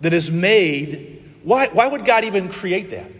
That 0.00 0.12
is 0.12 0.32
made. 0.32 1.22
Why, 1.44 1.68
why 1.68 1.86
would 1.86 2.04
God 2.04 2.24
even 2.24 2.48
create 2.48 2.90
that? 2.90 3.12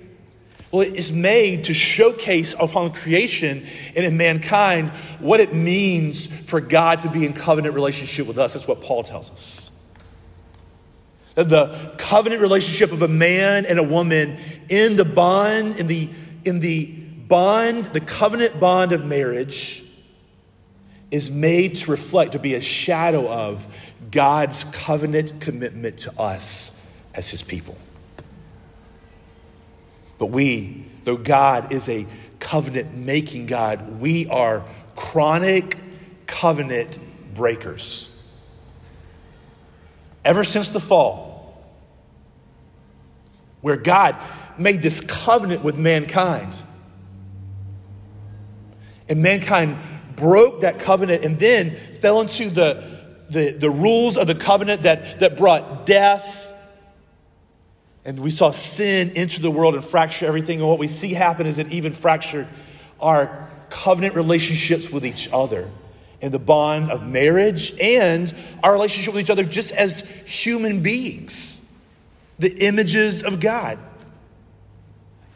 Well, 0.77 0.87
it 0.87 0.97
is 0.97 1.11
made 1.11 1.65
to 1.65 1.73
showcase 1.73 2.55
upon 2.61 2.93
creation 2.93 3.65
and 3.97 4.05
in 4.05 4.19
mankind 4.19 4.91
what 5.21 5.41
it 5.41 5.55
means 5.55 6.27
for 6.27 6.61
God 6.61 7.01
to 7.01 7.09
be 7.09 7.25
in 7.25 7.33
covenant 7.33 7.75
relationship 7.75 8.27
with 8.27 8.37
us. 8.37 8.53
That's 8.53 8.69
what 8.69 8.83
Paul 8.83 9.03
tells 9.03 9.31
us. 9.31 9.91
That 11.35 11.49
The 11.49 11.95
covenant 11.97 12.43
relationship 12.43 12.93
of 12.93 13.01
a 13.01 13.09
man 13.09 13.65
and 13.65 13.79
a 13.79 13.83
woman 13.83 14.37
in 14.69 14.97
the 14.97 15.07
bond, 15.07 15.81
in 15.81 15.87
the, 15.87 16.11
in 16.45 16.61
the 16.61 16.85
bond, 16.85 17.87
the 17.87 18.01
covenant 18.01 18.61
bond 18.61 18.93
of 18.93 19.03
marriage 19.03 19.83
is 21.11 21.31
made 21.31 21.77
to 21.77 21.91
reflect, 21.91 22.33
to 22.33 22.39
be 22.39 22.55
a 22.55 22.61
shadow 22.61 23.27
of 23.27 23.67
God's 24.11 24.65
covenant 24.65 25.41
commitment 25.41 26.01
to 26.01 26.21
us 26.21 26.95
as 27.15 27.31
his 27.31 27.43
people. 27.43 27.79
But 30.19 30.27
we, 30.27 30.87
though 31.05 31.17
God 31.17 31.73
is 31.73 31.89
a 31.89 32.07
covenant 32.39 32.95
making 32.95 33.47
God, 33.47 34.01
we 34.01 34.27
are 34.29 34.65
chronic 34.95 35.79
covenant 36.27 36.99
breakers. 37.35 38.13
Ever 40.25 40.45
since 40.45 40.71
the 40.71 40.81
fall, 40.81 41.35
where 43.61 43.77
God 43.77 44.17
made 44.59 44.83
this 44.83 45.01
covenant 45.01 45.63
with 45.63 45.77
mankind, 45.77 46.55
and 49.09 49.23
mankind 49.23 49.79
broke 50.17 50.63
that 50.63 50.81
covenant 50.81 51.25
and 51.25 51.39
then 51.39 51.77
fell 52.01 52.21
into 52.21 52.51
the, 52.51 52.83
the, 53.31 53.51
the 53.51 53.71
rules 53.71 54.17
of 54.17 54.27
the 54.27 54.35
covenant 54.35 54.83
that, 54.83 55.21
that 55.21 55.37
brought 55.37 55.87
death 55.87 56.46
and 58.07 58.21
we 58.21 58.31
saw 58.31 58.53
sin 58.53 59.11
enter 59.17 59.41
the 59.41 59.51
world 59.51 59.75
and 59.75 59.85
fracture 59.85 60.27
everything. 60.27 60.61
And 60.61 60.69
what 60.69 60.79
we 60.79 60.87
see 60.87 61.13
happen 61.13 61.45
is 61.45 61.59
it 61.59 61.73
even 61.73 61.93
fractured 61.93 62.47
our 63.01 63.51
covenant 63.69 64.15
relationships 64.15 64.91
with 64.91 65.05
each 65.05 65.29
other 65.33 65.69
in 66.21 66.31
the 66.31 66.39
bond 66.39 66.93
of 66.93 67.05
marriage 67.05 67.75
and 67.81 68.33
our 68.63 68.73
relationship 68.73 69.13
with 69.13 69.25
each 69.25 69.31
other 69.31 69.43
just 69.43 69.73
as 69.73 70.09
human 70.09 70.85
beings, 70.85 71.61
the 72.39 72.57
images 72.65 73.25
of 73.25 73.41
God. 73.41 73.77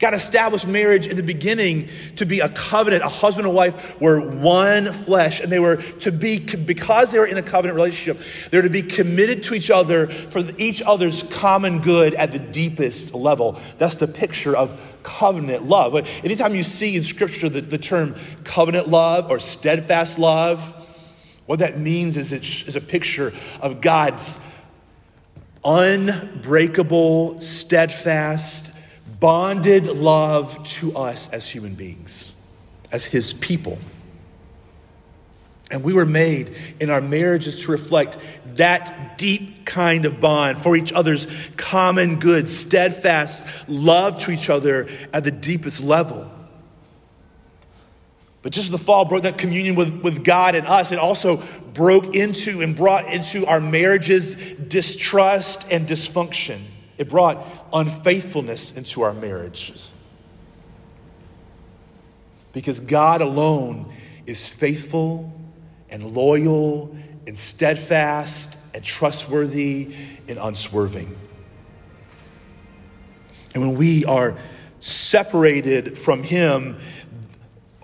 God 0.01 0.15
established 0.15 0.65
marriage 0.65 1.05
in 1.05 1.15
the 1.15 1.23
beginning 1.23 1.87
to 2.15 2.25
be 2.25 2.39
a 2.39 2.49
covenant. 2.49 3.03
A 3.03 3.07
husband 3.07 3.45
and 3.45 3.55
wife 3.55 4.01
were 4.01 4.19
one 4.19 4.91
flesh, 4.91 5.39
and 5.39 5.51
they 5.51 5.59
were 5.59 5.75
to 5.77 6.11
be, 6.11 6.39
because 6.39 7.11
they 7.11 7.19
were 7.19 7.27
in 7.27 7.37
a 7.37 7.43
covenant 7.43 7.75
relationship, 7.75 8.19
they're 8.49 8.63
to 8.63 8.69
be 8.69 8.81
committed 8.81 9.43
to 9.43 9.53
each 9.53 9.69
other 9.69 10.07
for 10.07 10.43
each 10.57 10.81
other's 10.81 11.21
common 11.23 11.81
good 11.81 12.15
at 12.15 12.31
the 12.31 12.39
deepest 12.39 13.13
level. 13.13 13.61
That's 13.77 13.95
the 13.95 14.07
picture 14.07 14.57
of 14.57 14.81
covenant 15.03 15.63
love. 15.63 15.95
Anytime 16.23 16.55
you 16.55 16.63
see 16.63 16.95
in 16.95 17.03
Scripture 17.03 17.47
the, 17.47 17.61
the 17.61 17.77
term 17.77 18.15
covenant 18.43 18.87
love 18.87 19.29
or 19.29 19.39
steadfast 19.39 20.17
love, 20.17 20.73
what 21.45 21.59
that 21.59 21.77
means 21.77 22.17
is 22.17 22.31
it's 22.31 22.75
a 22.75 22.81
picture 22.81 23.33
of 23.61 23.81
God's 23.81 24.43
unbreakable, 25.63 27.39
steadfast, 27.39 28.75
bonded 29.21 29.85
love 29.85 30.61
to 30.67 30.97
us 30.97 31.31
as 31.31 31.47
human 31.47 31.75
beings, 31.75 32.53
as 32.91 33.05
his 33.05 33.31
people. 33.31 33.77
And 35.69 35.83
we 35.83 35.93
were 35.93 36.07
made 36.07 36.53
in 36.81 36.89
our 36.89 36.99
marriages 36.99 37.63
to 37.63 37.71
reflect 37.71 38.17
that 38.55 39.17
deep 39.17 39.63
kind 39.65 40.05
of 40.05 40.19
bond 40.19 40.57
for 40.57 40.75
each 40.75 40.91
other's 40.91 41.27
common 41.55 42.19
good, 42.19 42.49
steadfast 42.49 43.47
love 43.69 44.17
to 44.23 44.31
each 44.31 44.49
other 44.49 44.89
at 45.13 45.23
the 45.23 45.31
deepest 45.31 45.79
level. 45.79 46.29
But 48.41 48.53
just 48.53 48.65
as 48.65 48.71
the 48.71 48.79
fall 48.79 49.05
broke 49.05 49.23
that 49.23 49.37
communion 49.37 49.75
with, 49.75 50.01
with 50.01 50.23
God 50.23 50.55
and 50.55 50.65
us, 50.65 50.91
it 50.91 50.97
also 50.97 51.43
broke 51.73 52.15
into 52.15 52.61
and 52.61 52.75
brought 52.75 53.05
into 53.05 53.45
our 53.45 53.61
marriages 53.61 54.35
distrust 54.55 55.67
and 55.69 55.87
dysfunction. 55.87 56.59
It 57.01 57.09
brought 57.09 57.43
unfaithfulness 57.73 58.77
into 58.77 59.01
our 59.01 59.11
marriages. 59.11 59.91
Because 62.53 62.79
God 62.79 63.23
alone 63.23 63.91
is 64.27 64.47
faithful 64.47 65.33
and 65.89 66.13
loyal 66.13 66.95
and 67.25 67.35
steadfast 67.35 68.55
and 68.75 68.83
trustworthy 68.83 69.95
and 70.27 70.37
unswerving. 70.37 71.17
And 73.55 73.63
when 73.67 73.79
we 73.79 74.05
are 74.05 74.37
separated 74.79 75.97
from 75.97 76.21
Him, 76.21 76.77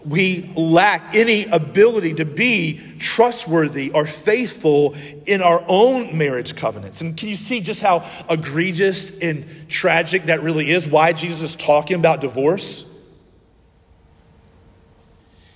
we 0.08 0.50
lack 0.56 1.14
any 1.14 1.46
ability 1.46 2.14
to 2.16 2.26
be 2.26 2.80
trustworthy 2.98 3.92
or 3.92 4.06
faithful 4.06 4.96
in 5.26 5.42
our 5.42 5.64
own 5.68 6.18
marriage 6.18 6.56
covenants. 6.56 7.02
And 7.02 7.18
can 7.18 7.28
you 7.28 7.36
see 7.36 7.60
just 7.60 7.82
how 7.82 8.08
egregious 8.30 9.20
and 9.20 9.46
tragic 9.68 10.26
that 10.26 10.42
really 10.42 10.70
is? 10.70 10.88
Why 10.88 11.12
Jesus 11.12 11.42
is 11.42 11.56
talking 11.58 11.98
about 11.98 12.22
divorce? 12.22 12.86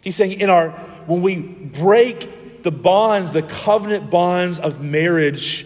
He's 0.01 0.15
saying 0.15 0.41
in 0.41 0.50
our 0.50 0.72
when 1.05 1.22
we 1.22 1.38
break 1.38 2.63
the 2.63 2.72
bonds, 2.72 3.31
the 3.31 3.43
covenant 3.43 4.10
bonds 4.10 4.60
of 4.60 4.84
marriage, 4.84 5.65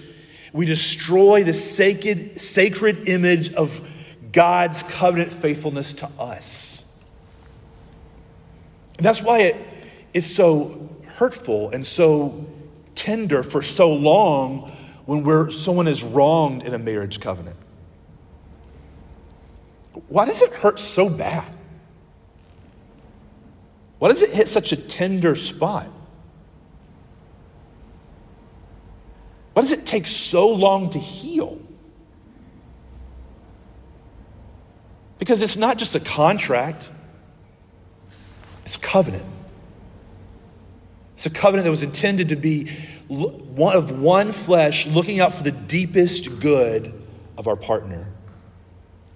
we 0.54 0.65
destroy 0.65 1.44
the 1.44 1.54
sacred, 1.54 2.39
sacred 2.39 3.10
image 3.10 3.54
of 3.54 3.86
God's 4.32 4.84
covenant 4.84 5.32
faithfulness 5.32 5.94
to 5.94 6.10
us. 6.20 6.75
And 8.98 9.06
that's 9.06 9.22
why 9.22 9.40
it, 9.40 9.56
it's 10.14 10.34
so 10.34 10.90
hurtful 11.06 11.70
and 11.72 11.86
so 11.86 12.46
tender 12.96 13.44
for 13.44 13.62
so 13.62 13.94
long 13.94 14.72
when 15.06 15.24
we're, 15.24 15.52
someone 15.52 15.88
is 15.88 16.04
wronged 16.04 16.64
in 16.64 16.74
a 16.74 16.80
marriage 16.80 17.20
covenant. 17.20 17.58
Why 20.08 20.25
does 20.25 20.42
it 20.42 20.52
hurt 20.52 20.80
so 20.80 21.10
bad? 21.10 21.52
Why 24.00 24.10
does 24.10 24.22
it 24.22 24.32
hit 24.32 24.50
such 24.50 24.72
a 24.72 24.78
tender 24.78 25.36
spot? 25.36 25.88
Why 29.54 29.62
does 29.62 29.72
it 29.72 29.86
take 29.86 30.06
so 30.06 30.50
long 30.50 30.90
to 30.90 31.00
heal? 31.00 31.60
Because 35.18 35.42
it's 35.42 35.56
not 35.56 35.78
just 35.78 35.96
a 35.96 36.00
contract. 36.02 36.90
It's 38.66 38.76
a 38.76 38.80
covenant. 38.80 39.24
It's 41.14 41.26
a 41.26 41.30
covenant 41.30 41.66
that 41.66 41.72
was 41.72 41.84
intended 41.84 42.30
to 42.30 42.36
be 42.36 42.70
one 43.08 43.76
of 43.76 44.00
one 44.00 44.32
flesh, 44.34 44.88
looking 44.88 45.20
out 45.20 45.34
for 45.34 45.44
the 45.44 45.52
deepest 45.52 46.40
good 46.40 46.94
of 47.38 47.48
our 47.48 47.56
partner, 47.56 48.08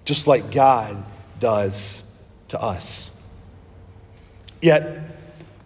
just 0.04 0.26
like 0.26 0.50
God 0.50 1.02
does 1.40 2.06
to 2.48 2.60
us. 2.60 3.16
Yet, 4.62 4.98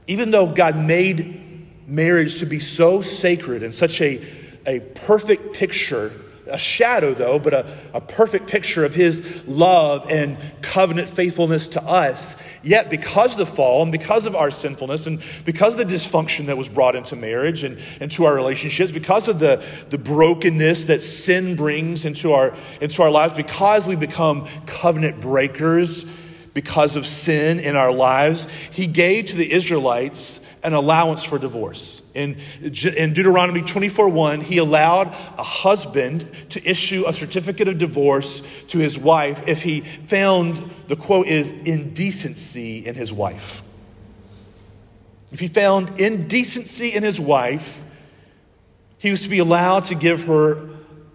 even 0.06 0.30
though 0.30 0.46
God 0.46 0.76
made 0.76 1.68
marriage 1.86 2.40
to 2.40 2.46
be 2.46 2.60
so 2.60 3.02
sacred 3.02 3.62
and 3.62 3.74
such 3.74 4.00
a, 4.00 4.24
a 4.66 4.80
perfect 4.80 5.54
picture 5.54 6.10
a 6.46 6.58
shadow, 6.58 7.14
though, 7.14 7.38
but 7.38 7.54
a, 7.54 7.66
a 7.94 8.00
perfect 8.00 8.46
picture 8.46 8.84
of 8.84 8.94
his 8.94 9.42
love 9.46 10.10
and 10.10 10.36
covenant 10.62 11.08
faithfulness 11.08 11.68
to 11.68 11.82
us. 11.82 12.40
Yet, 12.62 12.90
because 12.90 13.32
of 13.32 13.38
the 13.38 13.46
fall 13.46 13.82
and 13.82 13.92
because 13.92 14.26
of 14.26 14.34
our 14.36 14.50
sinfulness 14.50 15.06
and 15.06 15.22
because 15.44 15.74
of 15.74 15.78
the 15.78 15.94
dysfunction 15.94 16.46
that 16.46 16.56
was 16.56 16.68
brought 16.68 16.96
into 16.96 17.16
marriage 17.16 17.64
and 17.64 17.78
into 18.00 18.24
our 18.24 18.34
relationships, 18.34 18.92
because 18.92 19.28
of 19.28 19.38
the, 19.38 19.64
the 19.90 19.98
brokenness 19.98 20.84
that 20.84 21.02
sin 21.02 21.56
brings 21.56 22.04
into 22.04 22.32
our, 22.32 22.54
into 22.80 23.02
our 23.02 23.10
lives, 23.10 23.32
because 23.34 23.86
we 23.86 23.96
become 23.96 24.46
covenant 24.66 25.20
breakers 25.20 26.04
because 26.54 26.94
of 26.94 27.04
sin 27.04 27.58
in 27.58 27.76
our 27.76 27.92
lives, 27.92 28.46
he 28.70 28.86
gave 28.86 29.26
to 29.26 29.36
the 29.36 29.52
Israelites 29.52 30.46
an 30.62 30.72
allowance 30.72 31.24
for 31.24 31.38
divorce. 31.38 32.00
In, 32.14 32.36
in 32.62 33.12
Deuteronomy 33.12 33.62
24 33.62 34.08
1, 34.08 34.40
he 34.40 34.58
allowed 34.58 35.08
a 35.08 35.42
husband 35.42 36.30
to 36.50 36.64
issue 36.68 37.04
a 37.06 37.12
certificate 37.12 37.66
of 37.66 37.78
divorce 37.78 38.42
to 38.68 38.78
his 38.78 38.96
wife 38.96 39.48
if 39.48 39.62
he 39.62 39.80
found, 39.80 40.62
the 40.86 40.94
quote 40.94 41.26
is, 41.26 41.50
indecency 41.50 42.86
in 42.86 42.94
his 42.94 43.12
wife. 43.12 43.62
If 45.32 45.40
he 45.40 45.48
found 45.48 45.98
indecency 45.98 46.94
in 46.94 47.02
his 47.02 47.18
wife, 47.18 47.82
he 48.98 49.10
was 49.10 49.22
to 49.22 49.28
be 49.28 49.40
allowed 49.40 49.86
to 49.86 49.96
give 49.96 50.24
her 50.26 50.68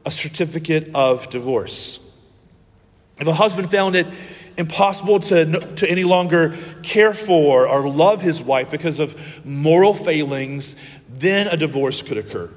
a 0.06 0.12
certificate 0.12 0.94
of 0.94 1.30
divorce. 1.30 2.06
If 3.20 3.28
a 3.28 3.34
husband 3.34 3.72
found 3.72 3.96
it 3.96 4.08
impossible 4.60 5.22
to, 5.22 5.60
to 5.76 5.90
any 5.90 6.04
longer 6.04 6.56
care 6.84 7.14
for 7.14 7.68
or 7.68 7.90
love 7.90 8.22
his 8.22 8.42
wife 8.42 8.70
because 8.70 9.00
of 9.00 9.46
moral 9.46 9.94
failings, 9.94 10.76
then 11.08 11.48
a 11.48 11.58
divorce 11.58 12.02
could 12.02 12.18
occur. 12.18 12.50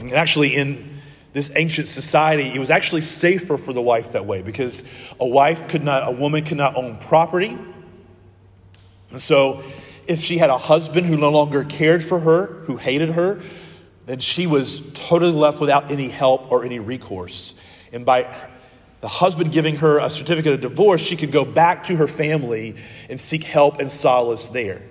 And 0.00 0.12
actually, 0.12 0.54
in 0.54 1.00
this 1.32 1.52
ancient 1.54 1.88
society, 1.88 2.48
it 2.48 2.58
was 2.58 2.70
actually 2.70 3.02
safer 3.02 3.56
for 3.56 3.72
the 3.72 3.80
wife 3.80 4.12
that 4.12 4.26
way 4.26 4.42
because 4.42 4.88
a 5.20 5.26
wife 5.26 5.68
could 5.68 5.84
not, 5.84 6.08
a 6.08 6.10
woman 6.10 6.44
could 6.44 6.56
not 6.56 6.76
own 6.76 6.98
property. 6.98 7.56
And 9.10 9.22
so, 9.22 9.62
if 10.06 10.20
she 10.20 10.38
had 10.38 10.50
a 10.50 10.58
husband 10.58 11.06
who 11.06 11.16
no 11.16 11.30
longer 11.30 11.64
cared 11.64 12.02
for 12.02 12.20
her, 12.20 12.46
who 12.64 12.76
hated 12.76 13.10
her, 13.10 13.40
then 14.06 14.18
she 14.18 14.46
was 14.46 14.80
totally 14.92 15.32
left 15.32 15.60
without 15.60 15.90
any 15.90 16.08
help 16.08 16.50
or 16.50 16.64
any 16.64 16.78
recourse. 16.78 17.54
And 17.92 18.04
by 18.04 18.22
the 19.06 19.10
husband 19.10 19.52
giving 19.52 19.76
her 19.76 20.00
a 20.00 20.10
certificate 20.10 20.54
of 20.54 20.60
divorce, 20.60 21.00
she 21.00 21.14
could 21.14 21.30
go 21.30 21.44
back 21.44 21.84
to 21.84 21.94
her 21.94 22.08
family 22.08 22.74
and 23.08 23.20
seek 23.20 23.44
help 23.44 23.78
and 23.78 23.92
solace 23.92 24.48
there. 24.48 24.82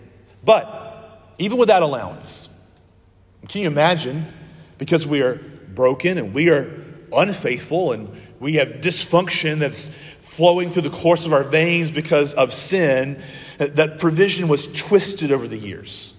But 0.42 1.34
even 1.38 1.58
with 1.58 1.68
that 1.68 1.82
allowance, 1.82 2.48
can 3.50 3.64
you 3.64 3.68
imagine? 3.68 4.26
Because 4.78 5.06
we 5.06 5.22
are 5.22 5.36
broken 5.68 6.18
and 6.18 6.34
we 6.34 6.50
are 6.50 6.82
unfaithful 7.12 7.92
and 7.92 8.10
we 8.40 8.54
have 8.54 8.76
dysfunction 8.76 9.60
that's 9.60 9.94
flowing 10.22 10.72
through 10.72 10.84
the 10.84 10.90
course 10.92 11.26
of 11.26 11.34
our 11.34 11.44
veins 11.44 11.92
because 11.92 12.34
of 12.36 12.54
sin, 12.54 13.22
that 13.58 14.00
provision 14.00 14.48
was 14.48 14.72
twisted 14.72 15.34
over 15.34 15.46
the 15.46 15.58
years. 15.58 16.15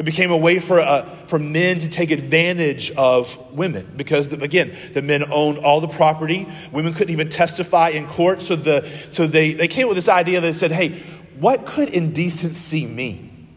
It 0.00 0.06
became 0.06 0.30
a 0.30 0.36
way 0.38 0.60
for, 0.60 0.80
uh, 0.80 1.02
for 1.26 1.38
men 1.38 1.78
to 1.80 1.90
take 1.90 2.10
advantage 2.10 2.90
of 2.92 3.52
women 3.52 3.86
because, 3.98 4.30
the, 4.30 4.42
again, 4.42 4.74
the 4.94 5.02
men 5.02 5.30
owned 5.30 5.58
all 5.58 5.82
the 5.82 5.88
property. 5.88 6.48
Women 6.72 6.94
couldn't 6.94 7.12
even 7.12 7.28
testify 7.28 7.90
in 7.90 8.06
court. 8.06 8.40
So, 8.40 8.56
the, 8.56 8.88
so 9.10 9.26
they, 9.26 9.52
they 9.52 9.68
came 9.68 9.88
with 9.88 9.96
this 9.96 10.08
idea 10.08 10.40
that 10.40 10.54
said, 10.54 10.72
hey, 10.72 11.00
what 11.38 11.66
could 11.66 11.90
indecency 11.90 12.86
mean? 12.86 13.48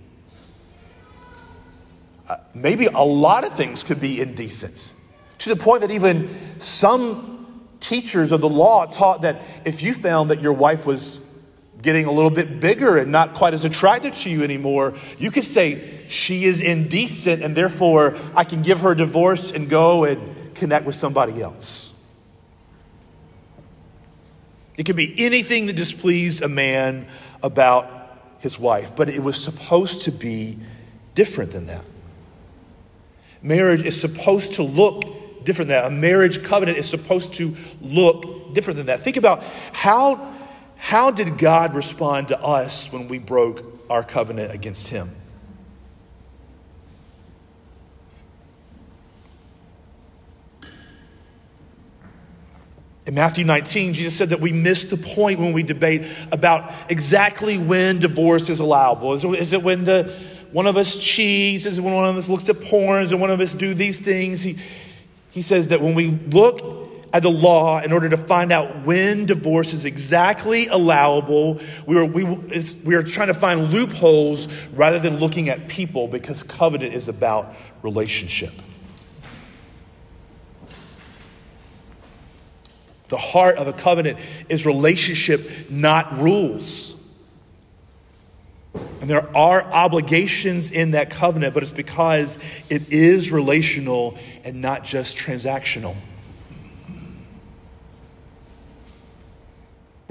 Uh, 2.27 2.36
maybe 2.53 2.88
a 2.88 2.99
lot 2.99 3.45
of 3.45 3.53
things 3.53 3.82
could 3.82 4.01
be 4.01 4.19
indecent 4.19 4.91
to 5.38 5.47
the 5.47 5.56
point 5.56 5.79
that 5.79 5.91
even 5.91 6.60
some 6.60 7.69
teachers 7.79 8.34
of 8.34 8.41
the 8.41 8.49
law 8.49 8.86
taught 8.86 9.21
that 9.21 9.41
if 9.63 9.82
you 9.82 9.93
found 9.93 10.29
that 10.29 10.41
your 10.41 10.51
wife 10.51 10.86
was 10.86 11.25
getting 11.84 12.06
a 12.06 12.12
little 12.12 12.32
bit 12.32 12.60
bigger 12.60 12.98
and 12.98 13.12
not 13.12 13.36
quite 13.36 13.54
as 13.54 13.65
attracted 13.65 14.13
to 14.13 14.30
you 14.30 14.41
anymore, 14.43 14.96
you 15.19 15.30
could 15.30 15.43
say, 15.43 16.08
she 16.08 16.46
is 16.46 16.62
indecent 16.62 17.43
and 17.43 17.56
therefore 17.56 18.17
I 18.36 18.46
can 18.46 18.62
give 18.62 18.80
her 18.80 18.93
a 18.93 18.98
divorce 18.98 19.52
and 19.52 19.69
go 19.69 20.06
and 20.06 20.56
connect 20.56 20.86
with 20.86 20.96
somebody 20.96 21.41
else. 21.41 21.89
It 24.78 24.86
could 24.86 24.96
be 24.96 25.13
anything 25.24 25.67
that 25.67 25.76
displeased 25.76 26.41
a 26.41 26.48
man 26.48 27.06
about 27.43 27.88
his 28.39 28.58
wife, 28.58 28.96
but 28.96 29.10
it 29.10 29.22
was 29.22 29.41
supposed 29.41 30.04
to 30.04 30.12
be 30.12 30.58
different 31.13 31.52
than 31.52 31.67
that. 31.67 31.84
Marriage 33.41 33.84
is 33.84 34.00
supposed 34.00 34.54
to 34.54 34.63
look 34.63 35.04
different 35.43 35.67
than 35.67 35.82
that. 35.82 35.88
A 35.88 35.91
marriage 35.91 36.43
covenant 36.43 36.78
is 36.78 36.89
supposed 36.89 37.34
to 37.36 37.56
look 37.82 38.54
different 38.54 38.78
than 38.78 38.86
that. 38.88 39.02
Think 39.02 39.17
about 39.17 39.43
how 39.74 40.33
how 40.84 41.12
did 41.12 41.38
God 41.38 41.76
respond 41.76 42.28
to 42.28 42.39
us 42.41 42.91
when 42.91 43.08
we 43.08 43.17
broke 43.17 43.63
our 43.89 44.04
covenant 44.04 44.54
against 44.54 44.89
Him? 44.89 45.10
In 53.06 53.15
Matthew 53.15 53.46
19, 53.46 53.93
Jesus 53.93 54.13
said 54.13 54.30
that 54.32 54.41
we 54.41 54.52
miss 54.52 54.84
the 54.84 54.98
point 54.98 55.39
when 55.39 55.54
we 55.54 55.63
debate 55.63 56.06
about 56.34 56.74
exactly 56.89 57.58
when 57.58 58.00
divorce 58.00 58.50
is 58.50 58.60
allowable. 58.60 59.13
Is 59.13 59.54
it, 59.54 59.63
when 59.63 59.86
the, 59.86 60.13
one 60.52 60.67
of 60.67 60.76
us 60.76 60.98
cheats? 60.98 61.65
Is 61.65 61.78
it 61.78 61.82
when 61.82 61.93
one 61.93 62.10
of 62.10 62.17
us 62.17 62.28
looks 62.28 62.50
at 62.50 62.62
porn? 62.62 63.04
Is 63.04 63.13
it 63.13 63.19
one 63.19 63.32
of 63.32 63.39
us 63.39 63.54
do 63.54 63.74
these 63.74 64.00
things? 64.00 64.43
He, 64.43 64.58
he 65.32 65.43
says 65.43 65.69
that 65.69 65.80
when 65.80 65.96
we 65.96 66.08
look 66.08 66.83
at 67.13 67.21
the 67.21 67.30
law 67.30 67.80
in 67.80 67.93
order 67.93 68.10
to 68.10 68.17
find 68.17 68.52
out 68.52 68.86
when 68.86 69.28
divorce 69.28 69.71
is 69.71 69.86
exactly 69.86 70.67
allowable. 70.67 71.62
We 71.86 71.97
are, 71.97 72.06
we, 72.06 72.26
we 72.84 72.95
are 72.95 73.04
trying 73.04 73.28
to 73.28 73.36
find 73.36 73.71
loopholes 73.71 74.52
rather 74.73 74.97
than 74.97 75.19
looking 75.19 75.47
at 75.47 75.67
people 75.67 76.08
because 76.08 76.41
covenant 76.41 76.95
is 76.95 77.08
about 77.08 77.54
relationship. 77.84 78.52
The 83.10 83.17
heart 83.17 83.58
of 83.58 83.67
a 83.67 83.73
covenant 83.73 84.17
is 84.49 84.65
relationship, 84.65 85.69
not 85.69 86.17
rules. 86.19 86.99
And 89.02 89.08
there 89.08 89.38
are 89.38 89.62
obligations 89.62 90.71
in 90.71 90.91
that 90.91 91.12
covenant, 91.12 91.54
but 91.54 91.62
it's 91.62 91.71
because 91.71 92.43
it 92.71 92.91
is 92.91 93.32
relational 93.32 94.17
and 94.43 94.63
not 94.63 94.84
just 94.84 95.15
transactional. 95.15 95.95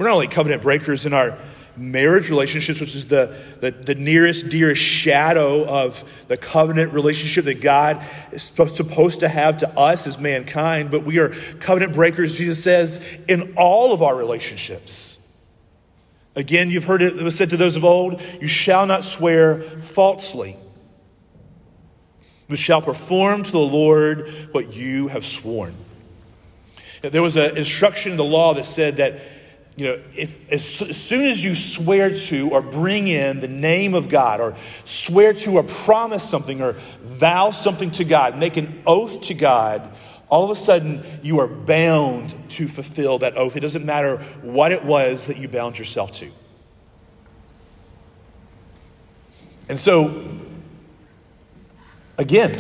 We're 0.03 0.09
not 0.09 0.15
only 0.15 0.27
covenant 0.27 0.62
breakers 0.62 1.07
in 1.07 1.12
our 1.12 1.38
marriage 1.77 2.29
relationships, 2.29 2.81
which 2.81 2.97
is 2.97 3.07
the, 3.07 3.37
the, 3.61 3.71
the, 3.71 3.95
nearest, 3.95 4.49
dearest 4.49 4.83
shadow 4.83 5.65
of 5.65 6.03
the 6.27 6.37
covenant 6.37 6.93
relationship 6.93 7.45
that 7.45 7.61
God 7.61 8.05
is 8.33 8.43
supposed 8.43 9.21
to 9.21 9.29
have 9.29 9.59
to 9.59 9.69
us 9.79 10.09
as 10.09 10.19
mankind, 10.19 10.91
but 10.91 11.05
we 11.05 11.21
are 11.21 11.29
covenant 11.61 11.95
breakers, 11.95 12.37
Jesus 12.37 12.61
says, 12.61 13.01
in 13.29 13.55
all 13.57 13.93
of 13.93 14.03
our 14.03 14.17
relationships. 14.17 15.25
Again, 16.35 16.69
you've 16.69 16.87
heard 16.87 17.01
it 17.01 17.17
it 17.17 17.23
was 17.23 17.37
said 17.37 17.51
to 17.51 17.57
those 17.57 17.77
of 17.77 17.85
old, 17.85 18.21
you 18.41 18.49
shall 18.49 18.87
not 18.87 19.05
swear 19.05 19.62
falsely. 19.62 20.57
You 22.49 22.57
shall 22.57 22.83
perform 22.83 23.45
to 23.45 23.53
the 23.53 23.61
Lord 23.61 24.29
what 24.51 24.75
you 24.75 25.07
have 25.07 25.25
sworn. 25.25 25.77
There 27.03 27.23
was 27.23 27.37
an 27.37 27.57
instruction 27.57 28.11
in 28.11 28.19
the 28.19 28.25
law 28.25 28.55
that 28.55 28.67
said 28.67 28.97
that 28.97 29.21
you 29.77 29.87
know, 29.87 30.03
if, 30.15 30.51
as, 30.51 30.83
as 30.83 31.03
soon 31.03 31.25
as 31.25 31.43
you 31.43 31.55
swear 31.55 32.11
to 32.11 32.51
or 32.51 32.61
bring 32.61 33.09
in 33.09 33.41
the 33.41 33.49
name 33.49 33.95
of 33.95 34.09
God 34.09 34.41
or 34.41 34.55
swear 34.85 35.33
to 35.33 35.57
or 35.57 35.63
promise 35.63 36.29
something 36.29 36.61
or 36.61 36.73
vow 37.01 37.51
something 37.51 37.91
to 37.93 38.05
God, 38.05 38.39
make 38.39 38.59
an 38.59 38.83
oath 38.87 39.23
to 39.23 39.35
God, 39.35 39.91
all 40.29 40.45
of 40.45 40.51
a 40.51 40.57
sudden 40.57 41.03
you 41.23 41.41
are 41.41 41.49
bound 41.49 42.35
to 42.51 42.69
fulfill 42.69 43.19
that 43.21 43.37
oath. 43.37 43.57
It 43.57 43.61
doesn't 43.61 43.85
matter 43.85 44.19
what 44.43 44.73
it 44.73 44.85
was 44.85 45.27
that 45.29 45.39
you 45.39 45.49
bound 45.49 45.79
yourself 45.79 46.13
to. 46.13 46.31
And 49.71 49.79
so, 49.79 50.29
again, 52.19 52.53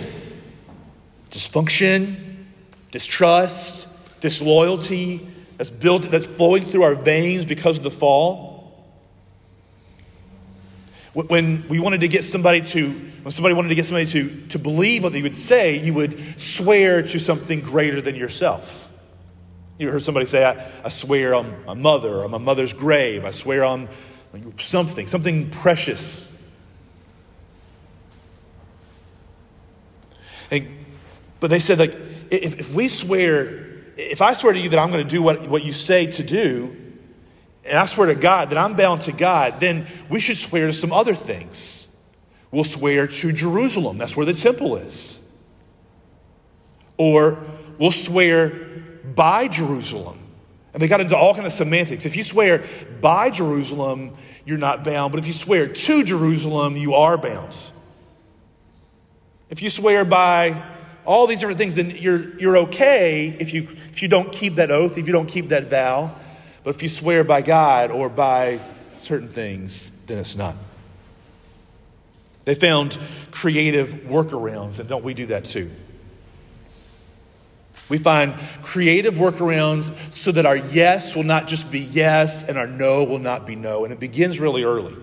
dysfunction, 1.30 2.46
distrust, 2.90 3.86
disloyalty, 4.22 5.26
that's 5.62 5.70
built, 5.70 6.02
that's 6.10 6.26
flowing 6.26 6.64
through 6.64 6.82
our 6.82 6.96
veins 6.96 7.44
because 7.44 7.76
of 7.76 7.84
the 7.84 7.90
fall. 7.92 8.84
When 11.12 11.68
we 11.68 11.78
wanted 11.78 12.00
to 12.00 12.08
get 12.08 12.24
somebody 12.24 12.62
to, 12.62 12.90
when 12.90 13.30
somebody 13.30 13.54
wanted 13.54 13.68
to 13.68 13.76
get 13.76 13.86
somebody 13.86 14.06
to, 14.06 14.48
to 14.48 14.58
believe 14.58 15.04
what 15.04 15.12
they 15.12 15.22
would 15.22 15.36
say, 15.36 15.78
you 15.78 15.94
would 15.94 16.40
swear 16.40 17.00
to 17.02 17.18
something 17.20 17.60
greater 17.60 18.00
than 18.00 18.16
yourself. 18.16 18.90
You 19.78 19.88
heard 19.92 20.02
somebody 20.02 20.26
say, 20.26 20.44
I, 20.44 20.68
I 20.84 20.88
swear 20.88 21.32
on 21.32 21.64
my 21.64 21.74
mother, 21.74 22.24
on 22.24 22.32
my 22.32 22.38
mother's 22.38 22.72
grave. 22.72 23.24
I 23.24 23.30
swear 23.30 23.62
on 23.62 23.88
something, 24.58 25.06
something 25.06 25.48
precious. 25.50 26.44
And, 30.50 30.66
but 31.38 31.50
they 31.50 31.60
said, 31.60 31.78
like, 31.78 31.94
if, 32.30 32.58
if 32.58 32.74
we 32.74 32.88
swear 32.88 33.68
if 33.96 34.22
I 34.22 34.32
swear 34.32 34.52
to 34.52 34.58
you 34.58 34.68
that 34.70 34.78
I'm 34.78 34.90
going 34.90 35.06
to 35.06 35.10
do 35.10 35.22
what, 35.22 35.48
what 35.48 35.64
you 35.64 35.72
say 35.72 36.06
to 36.06 36.22
do, 36.22 36.76
and 37.64 37.78
I 37.78 37.86
swear 37.86 38.08
to 38.08 38.14
God 38.14 38.50
that 38.50 38.58
I'm 38.58 38.74
bound 38.74 39.02
to 39.02 39.12
God, 39.12 39.60
then 39.60 39.86
we 40.08 40.20
should 40.20 40.36
swear 40.36 40.66
to 40.66 40.72
some 40.72 40.92
other 40.92 41.14
things. 41.14 41.88
We'll 42.50 42.64
swear 42.64 43.06
to 43.06 43.32
Jerusalem, 43.32 43.98
that's 43.98 44.16
where 44.16 44.26
the 44.26 44.34
temple 44.34 44.76
is. 44.76 45.18
Or 46.96 47.44
we'll 47.78 47.92
swear 47.92 48.48
by 49.14 49.48
Jerusalem. 49.48 50.18
And 50.74 50.82
they 50.82 50.88
got 50.88 51.00
into 51.00 51.16
all 51.16 51.34
kind 51.34 51.46
of 51.46 51.52
semantics. 51.52 52.04
If 52.04 52.16
you 52.16 52.22
swear 52.22 52.64
by 53.00 53.30
Jerusalem, 53.30 54.16
you're 54.44 54.58
not 54.58 54.84
bound. 54.84 55.12
But 55.12 55.20
if 55.20 55.26
you 55.26 55.32
swear 55.32 55.66
to 55.66 56.04
Jerusalem, 56.04 56.76
you 56.76 56.94
are 56.94 57.16
bound. 57.16 57.56
If 59.50 59.62
you 59.62 59.70
swear 59.70 60.04
by 60.04 60.62
all 61.04 61.26
these 61.26 61.40
different 61.40 61.58
things, 61.58 61.74
then 61.74 61.90
you're, 61.90 62.38
you're 62.38 62.56
okay 62.58 63.28
if 63.38 63.52
you, 63.52 63.68
if 63.90 64.02
you 64.02 64.08
don't 64.08 64.32
keep 64.32 64.56
that 64.56 64.70
oath, 64.70 64.98
if 64.98 65.06
you 65.06 65.12
don't 65.12 65.26
keep 65.28 65.48
that 65.48 65.68
vow. 65.68 66.14
But 66.64 66.74
if 66.74 66.82
you 66.82 66.88
swear 66.88 67.24
by 67.24 67.42
God 67.42 67.90
or 67.90 68.08
by 68.08 68.60
certain 68.96 69.28
things, 69.28 70.04
then 70.04 70.18
it's 70.18 70.36
not. 70.36 70.54
They 72.44 72.54
found 72.54 72.98
creative 73.30 73.88
workarounds, 74.06 74.78
and 74.78 74.88
don't 74.88 75.04
we 75.04 75.14
do 75.14 75.26
that 75.26 75.44
too? 75.44 75.70
We 77.88 77.98
find 77.98 78.34
creative 78.62 79.14
workarounds 79.14 79.92
so 80.14 80.32
that 80.32 80.46
our 80.46 80.56
yes 80.56 81.14
will 81.14 81.24
not 81.24 81.46
just 81.46 81.70
be 81.70 81.80
yes 81.80 82.48
and 82.48 82.56
our 82.56 82.66
no 82.66 83.04
will 83.04 83.18
not 83.18 83.46
be 83.46 83.54
no. 83.54 83.84
And 83.84 83.92
it 83.92 84.00
begins 84.00 84.40
really 84.40 84.64
early. 84.64 84.96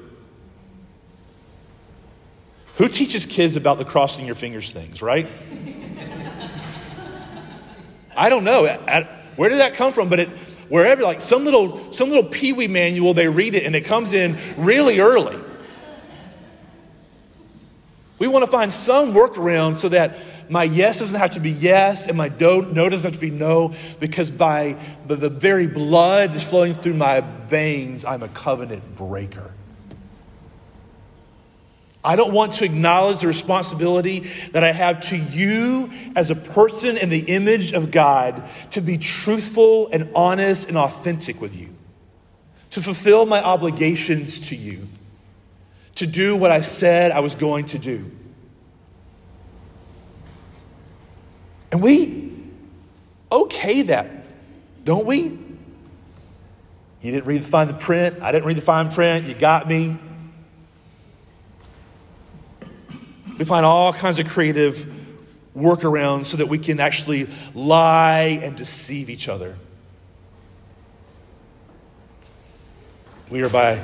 Who 2.78 2.88
teaches 2.88 3.26
kids 3.26 3.58
about 3.58 3.78
the 3.78 3.86
crossing 3.86 4.26
your 4.26 4.36
fingers 4.36 4.72
things, 4.72 5.02
right? 5.02 5.28
I 8.20 8.28
don't 8.28 8.44
know. 8.44 8.66
Where 9.38 9.50
did 9.50 9.60
that 9.60 9.76
come 9.76 9.94
from? 9.94 10.10
But 10.10 10.20
it, 10.20 10.30
wherever, 10.68 11.02
like 11.04 11.22
some 11.22 11.46
little, 11.46 11.94
some 11.94 12.10
little 12.10 12.30
peewee 12.30 12.68
manual, 12.68 13.14
they 13.14 13.30
read 13.30 13.56
it 13.56 13.64
and 13.64 13.76
it 13.76 13.86
comes 13.86 14.12
in 14.12 14.38
really 14.58 15.00
early. 15.00 15.40
We 18.20 18.28
want 18.28 18.44
to 18.44 18.52
find 18.52 18.74
some 18.74 19.14
workaround 19.14 19.76
so 19.76 19.88
that 19.90 20.18
my 20.50 20.64
yes 20.64 21.00
doesn't 21.00 21.18
have 21.18 21.32
to 21.32 21.40
be 21.40 21.52
yes 21.52 22.08
and 22.08 22.18
my 22.18 22.30
no, 22.40 22.60
no 22.60 22.90
doesn't 22.90 23.10
have 23.10 23.14
to 23.14 23.26
be 23.26 23.30
no 23.30 23.74
because 24.02 24.30
by 24.30 24.76
the 25.08 25.30
very 25.30 25.68
blood 25.68 26.32
that's 26.32 26.44
flowing 26.44 26.74
through 26.74 26.96
my 26.96 27.22
veins, 27.22 28.04
I'm 28.04 28.24
a 28.24 28.28
covenant 28.28 28.98
breaker. 28.98 29.54
I 32.04 32.16
don't 32.16 32.34
want 32.34 32.54
to 32.54 32.66
acknowledge 32.66 33.20
the 33.20 33.28
responsibility 33.28 34.20
that 34.54 34.64
I 34.64 34.72
have 34.72 35.02
to 35.10 35.18
you 35.18 35.92
as 36.16 36.30
a 36.30 36.36
person 36.36 36.96
in 36.96 37.10
the 37.10 37.20
image 37.20 37.74
of 37.74 37.92
God 37.92 38.44
to 38.72 38.82
be 38.82 38.98
truthful 38.98 39.90
and 39.92 40.10
honest 40.16 40.70
and 40.70 40.78
authentic 40.78 41.42
with 41.42 41.56
you, 41.56 41.76
to 42.72 42.82
fulfill 42.82 43.26
my 43.26 43.44
obligations 43.44 44.40
to 44.48 44.56
you, 44.56 44.88
to 45.96 46.08
do 46.08 46.38
what 46.38 46.52
I 46.52 46.62
said 46.62 47.12
I 47.12 47.20
was 47.20 47.36
going 47.36 47.66
to 47.68 47.80
do. 47.80 48.10
And 51.72 51.82
we 51.82 52.34
okay 53.30 53.82
that, 53.84 54.10
don't 54.86 55.06
we? 55.06 55.38
You 57.02 57.12
didn't 57.12 57.26
read 57.26 57.42
the 57.42 57.48
fine 57.48 57.78
print. 57.78 58.22
I 58.22 58.32
didn't 58.32 58.46
read 58.46 58.58
the 58.58 58.62
fine 58.62 58.90
print. 58.90 59.28
You 59.28 59.34
got 59.34 59.68
me. 59.68 59.98
We 63.40 63.46
find 63.46 63.66
all 63.66 63.94
kinds 63.94 64.20
of 64.20 64.28
creative 64.28 64.86
workarounds 65.56 66.26
so 66.26 66.38
that 66.38 66.48
we 66.48 66.58
can 66.58 66.82
actually 66.82 67.30
lie 67.56 68.42
and 68.44 68.58
deceive 68.58 69.10
each 69.10 69.30
other. 69.30 69.56
We 73.30 73.42
are 73.42 73.50
by 73.50 73.82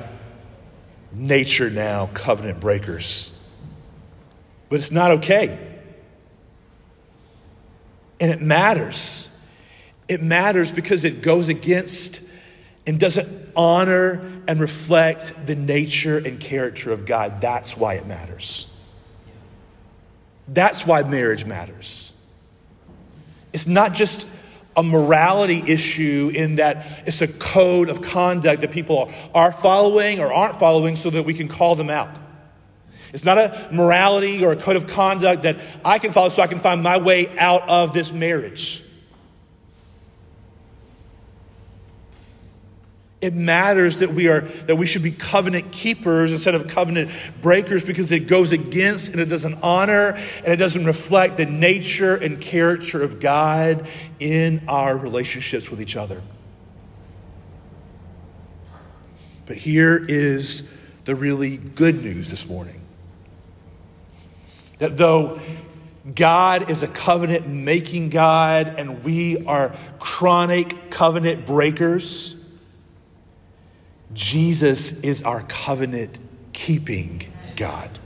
nature 1.13 1.69
now 1.69 2.07
covenant 2.07 2.59
breakers. 2.59 3.31
But 4.67 4.79
it's 4.79 4.91
not 4.91 5.11
okay. 5.11 5.57
And 8.19 8.31
it 8.31 8.41
matters. 8.41 9.29
It 10.09 10.21
matters 10.21 10.69
because 10.73 11.05
it 11.05 11.21
goes 11.21 11.47
against 11.47 12.21
and 12.85 12.99
doesn't 12.99 13.29
honor 13.55 14.33
and 14.49 14.59
reflect 14.59 15.47
the 15.47 15.55
nature 15.55 16.17
and 16.17 16.41
character 16.41 16.91
of 16.91 17.05
God. 17.05 17.39
That's 17.39 17.77
why 17.77 17.93
it 17.93 18.05
matters. 18.05 18.69
That's 20.47 20.85
why 20.85 21.03
marriage 21.03 21.45
matters. 21.45 22.13
It's 23.53 23.67
not 23.67 23.93
just 23.93 24.27
a 24.77 24.83
morality 24.83 25.63
issue 25.65 26.31
in 26.33 26.57
that 26.57 26.85
it's 27.05 27.21
a 27.21 27.27
code 27.27 27.89
of 27.89 28.01
conduct 28.01 28.61
that 28.61 28.71
people 28.71 29.11
are 29.33 29.51
following 29.51 30.19
or 30.19 30.33
aren't 30.33 30.59
following 30.59 30.95
so 30.95 31.09
that 31.09 31.23
we 31.23 31.33
can 31.33 31.47
call 31.47 31.75
them 31.75 31.89
out. 31.89 32.09
It's 33.13 33.23
not 33.23 33.37
a 33.37 33.69
morality 33.71 34.43
or 34.43 34.51
a 34.51 34.57
code 34.57 34.75
of 34.75 34.87
conduct 34.87 35.43
that 35.43 35.61
I 35.85 35.99
can 35.99 36.11
follow 36.11 36.29
so 36.29 36.41
I 36.41 36.47
can 36.47 36.59
find 36.59 36.83
my 36.83 36.97
way 36.97 37.37
out 37.37 37.67
of 37.69 37.93
this 37.93 38.11
marriage. 38.11 38.83
It 43.25 43.33
matters 43.33 43.97
that 43.97 44.13
we 44.13 44.27
are 44.27 44.41
that 44.41 44.75
we 44.75 44.85
should 44.85 45.01
be 45.01 45.09
covenant 45.09 45.71
keepers 45.71 46.31
instead 46.31 46.53
of 46.53 46.67
covenant 46.67 47.09
breakers 47.41 47.83
because 47.83 48.11
it 48.11 48.27
goes 48.27 48.51
against 48.51 49.11
and 49.13 49.19
it 49.19 49.25
doesn't 49.25 49.63
honor 49.63 50.09
and 50.11 50.47
it 50.47 50.57
doesn't 50.57 50.85
reflect 50.85 51.37
the 51.37 51.47
nature 51.47 52.15
and 52.15 52.39
character 52.39 53.01
of 53.01 53.19
God 53.19 53.87
in 54.19 54.61
our 54.67 54.95
relationships 54.95 55.71
with 55.71 55.81
each 55.81 55.95
other. 55.95 56.21
But 59.47 59.57
here 59.57 60.05
is 60.07 60.71
the 61.05 61.15
really 61.15 61.57
good 61.57 62.03
news 62.03 62.29
this 62.29 62.47
morning. 62.47 62.79
That 64.77 64.99
though 64.99 65.39
God 66.13 66.69
is 66.69 66.83
a 66.83 66.87
covenant 66.87 67.47
making 67.47 68.11
God 68.11 68.75
and 68.77 69.03
we 69.03 69.43
are 69.47 69.75
chronic 69.97 70.91
covenant 70.91 71.47
breakers, 71.47 72.34
Jesus 74.15 75.01
is 75.01 75.21
our 75.23 75.43
covenant 75.43 76.17
keeping 76.53 77.21
God. 77.57 77.99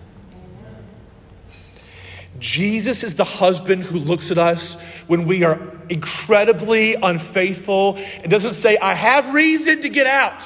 Jesus 2.39 3.03
is 3.03 3.15
the 3.15 3.23
husband 3.23 3.83
who 3.83 3.99
looks 3.99 4.31
at 4.31 4.37
us 4.37 4.81
when 5.07 5.25
we 5.25 5.43
are 5.43 5.59
incredibly 5.89 6.95
unfaithful 6.95 7.97
and 7.97 8.31
doesn't 8.31 8.53
say, 8.53 8.77
I 8.77 8.93
have 8.93 9.33
reason 9.33 9.81
to 9.83 9.89
get 9.89 10.07
out. 10.07 10.41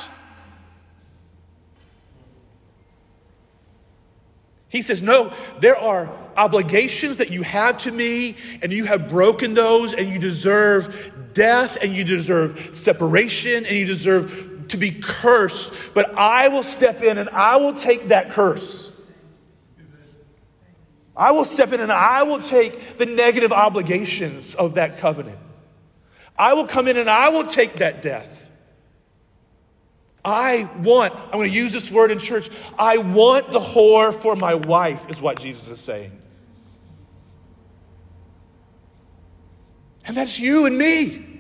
He 4.68 4.82
says, 4.82 5.02
No, 5.02 5.32
there 5.60 5.78
are 5.78 6.12
obligations 6.36 7.18
that 7.18 7.30
you 7.30 7.44
have 7.44 7.78
to 7.80 7.92
me, 7.92 8.36
and 8.62 8.74
you 8.74 8.86
have 8.86 9.08
broken 9.08 9.54
those, 9.54 9.94
and 9.94 10.10
you 10.10 10.18
deserve 10.18 11.14
death, 11.34 11.78
and 11.82 11.96
you 11.96 12.04
deserve 12.04 12.72
separation, 12.74 13.66
and 13.68 13.76
you 13.76 13.86
deserve 13.86 14.53
to 14.70 14.78
be 14.78 14.92
cursed. 14.92 15.94
But 15.94 16.18
I 16.18 16.48
will 16.48 16.64
step 16.64 17.02
in 17.02 17.18
and 17.18 17.30
I 17.30 17.58
will 17.58 17.74
take 17.74 18.10
that 18.10 18.32
curse. 18.32 18.92
I 21.16 21.32
will 21.32 21.46
step 21.46 21.74
in 21.74 21.80
and 21.80 21.92
I 21.92 22.24
will 22.24 22.40
take 22.40 22.98
the 22.98 23.06
negative 23.06 23.52
obligations 23.52 24.56
of 24.56 24.76
that 24.76 24.98
covenant. 24.98 25.38
I 26.38 26.54
will 26.54 26.66
come 26.66 26.88
in 26.88 26.98
and 26.98 27.10
I 27.10 27.30
will 27.30 27.46
take 27.46 27.76
that 27.76 28.02
death. 28.02 28.52
I 30.26 30.70
want, 30.82 31.14
I'm 31.14 31.32
going 31.34 31.50
to 31.50 31.56
use 31.56 31.74
this 31.74 31.92
word 31.92 32.10
in 32.10 32.18
church, 32.18 32.50
I 32.80 32.98
want 32.98 33.52
the 33.52 33.60
whore 33.60 34.14
for 34.14 34.36
my 34.36 34.56
wife, 34.56 35.10
is 35.10 35.22
what 35.22 35.40
Jesus 35.40 35.68
is 35.68 35.82
saying. 35.82 36.18
And 40.06 40.16
that's 40.16 40.40
you 40.40 40.66
and 40.66 40.78
me. 40.78 41.33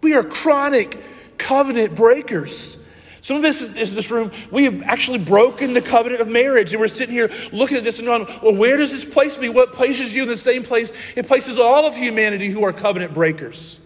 We 0.00 0.14
are 0.14 0.22
chronic 0.22 0.98
covenant 1.38 1.94
breakers. 1.94 2.82
Some 3.20 3.36
of 3.36 3.44
us 3.44 3.66
in 3.66 3.74
this 3.74 4.10
room, 4.10 4.30
we 4.50 4.64
have 4.64 4.82
actually 4.82 5.18
broken 5.18 5.74
the 5.74 5.82
covenant 5.82 6.20
of 6.20 6.28
marriage. 6.28 6.72
And 6.72 6.80
we're 6.80 6.88
sitting 6.88 7.14
here 7.14 7.30
looking 7.52 7.76
at 7.76 7.84
this 7.84 7.98
and 7.98 8.06
going, 8.06 8.26
well, 8.42 8.54
where 8.54 8.76
does 8.76 8.90
this 8.90 9.04
place 9.04 9.38
me? 9.38 9.48
What 9.48 9.72
places 9.72 10.14
you 10.14 10.22
in 10.22 10.28
the 10.28 10.36
same 10.36 10.62
place? 10.62 11.16
It 11.16 11.26
places 11.26 11.58
all 11.58 11.86
of 11.86 11.96
humanity 11.96 12.48
who 12.48 12.64
are 12.64 12.72
covenant 12.72 13.12
breakers. 13.12 13.80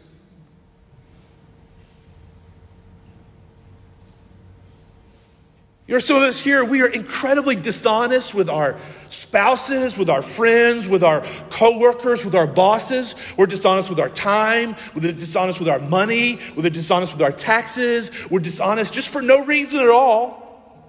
There 5.92 5.98
are 5.98 6.00
some 6.00 6.16
of 6.16 6.22
us 6.22 6.40
here, 6.40 6.64
we 6.64 6.80
are 6.80 6.86
incredibly 6.86 7.54
dishonest 7.54 8.32
with 8.32 8.48
our 8.48 8.78
spouses, 9.10 9.98
with 9.98 10.08
our 10.08 10.22
friends, 10.22 10.88
with 10.88 11.04
our 11.04 11.20
coworkers, 11.50 12.24
with 12.24 12.34
our 12.34 12.46
bosses. 12.46 13.14
We're 13.36 13.44
dishonest 13.44 13.90
with 13.90 14.00
our 14.00 14.08
time, 14.08 14.74
we're 14.94 15.12
dishonest 15.12 15.58
with 15.58 15.68
our 15.68 15.80
money, 15.80 16.38
we're 16.56 16.70
dishonest 16.70 17.12
with 17.12 17.20
our 17.20 17.30
taxes. 17.30 18.10
We're 18.30 18.40
dishonest 18.40 18.94
just 18.94 19.10
for 19.10 19.20
no 19.20 19.44
reason 19.44 19.80
at 19.80 19.90
all. 19.90 20.82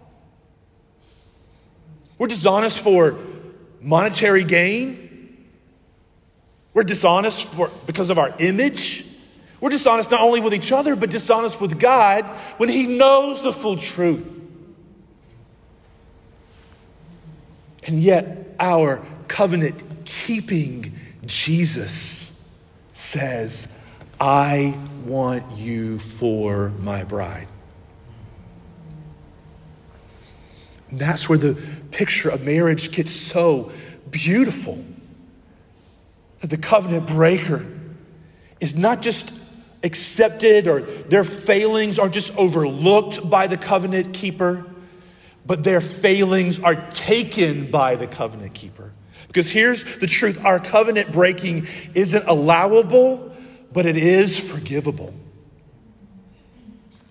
We're 2.18 2.28
dishonest 2.28 2.80
for 2.80 3.18
monetary 3.82 4.46
gain. 4.46 5.44
We're 6.74 6.84
dishonest 6.84 7.50
for, 7.50 7.70
because 7.88 8.10
of 8.10 8.18
our 8.18 8.34
image. 8.40 9.06
We're 9.60 9.72
dishonest 9.72 10.12
not 10.12 10.22
only 10.22 10.40
with 10.40 10.54
each 10.54 10.72
other, 10.72 10.96
but 10.96 11.10
dishonest 11.10 11.60
with 11.60 11.78
God 11.78 12.24
when 12.56 12.70
He 12.70 12.88
knows 12.88 13.44
the 13.44 13.52
full 13.52 13.76
truth. 13.76 14.40
And 17.86 18.00
yet, 18.00 18.56
our 18.60 19.06
covenant 19.28 19.84
keeping 20.06 20.94
Jesus 21.26 22.62
says, 22.94 23.86
I 24.20 24.78
want 25.06 25.58
you 25.58 26.00
for 26.00 26.70
my 26.80 27.04
bride. 27.04 27.48
And 30.90 31.00
that's 31.00 31.28
where 31.28 31.38
the 31.38 31.60
picture 31.92 32.30
of 32.30 32.44
marriage 32.44 32.92
gets 32.92 33.12
so 33.12 33.72
beautiful. 34.10 34.84
That 36.42 36.50
the 36.50 36.58
covenant 36.58 37.08
breaker 37.08 37.66
is 38.60 38.76
not 38.76 39.02
just 39.02 39.34
accepted 39.84 40.68
or 40.68 40.82
their 40.82 41.24
failings 41.24 42.00
are 42.00 42.10
just 42.10 42.36
overlooked 42.38 43.30
by 43.30 43.48
the 43.48 43.58
covenant 43.58 44.14
keeper 44.14 44.66
but 45.46 45.64
their 45.64 45.82
failings 45.82 46.62
are 46.62 46.76
taken 46.92 47.70
by 47.70 47.96
the 47.96 48.08
covenant 48.08 48.54
keeper. 48.54 48.92
Because 49.28 49.50
here's 49.50 49.98
the 49.98 50.08
truth 50.08 50.44
our 50.46 50.60
covenant 50.60 51.12
breaking 51.12 51.68
isn't 51.94 52.28
allowable, 52.28 53.36
but 53.72 53.86
it 53.86 53.98
is 53.98 54.40
forgivable. 54.40 55.14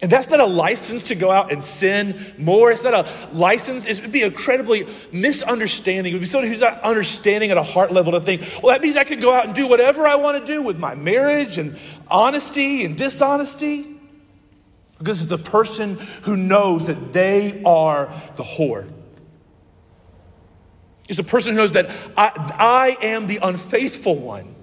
And 0.03 0.11
that's 0.11 0.29
not 0.29 0.41
a 0.41 0.47
license 0.47 1.05
to 1.05 1.15
go 1.15 1.31
out 1.31 1.53
and 1.53 1.63
sin 1.63 2.35
more. 2.37 2.73
It's 2.73 2.83
not 2.83 2.95
a 2.95 3.09
license. 3.33 3.87
It 3.87 4.03
would 4.03 4.11
be 4.11 4.23
incredibly 4.23 4.85
misunderstanding. 5.13 6.13
It 6.13 6.17
would 6.17 6.23
be 6.23 6.27
someone 6.27 6.51
who's 6.51 6.61
not 6.61 6.81
understanding 6.83 7.53
at 7.53 7.57
a 7.57 7.63
heart 7.63 7.93
level 7.93 8.13
to 8.13 8.21
think, 8.21 8.43
well, 8.61 8.75
that 8.75 8.83
means 8.83 8.97
I 8.97 9.05
can 9.05 9.21
go 9.21 9.33
out 9.33 9.47
and 9.47 9.55
do 9.55 9.69
whatever 9.69 10.05
I 10.05 10.17
want 10.17 10.45
to 10.45 10.45
do 10.45 10.61
with 10.61 10.77
my 10.77 10.97
marriage 10.97 11.57
and 11.57 11.79
honesty 12.09 12.85
and 12.85 12.97
dishonesty. 12.97 13.92
Because 15.03 15.21
it's 15.21 15.31
the 15.31 15.39
person 15.39 15.99
who 16.23 16.37
knows 16.37 16.87
that 16.87 17.13
they 17.13 17.61
are 17.65 18.07
the 18.37 18.45
whore. 18.45 18.89
It's 21.09 21.17
the 21.17 21.25
person 21.25 21.53
who 21.53 21.57
knows 21.57 21.73
that 21.73 21.91
I, 22.17 22.97
I 23.01 23.05
am 23.05 23.27
the 23.27 23.41
unfaithful 23.43 24.17
one. 24.17 24.55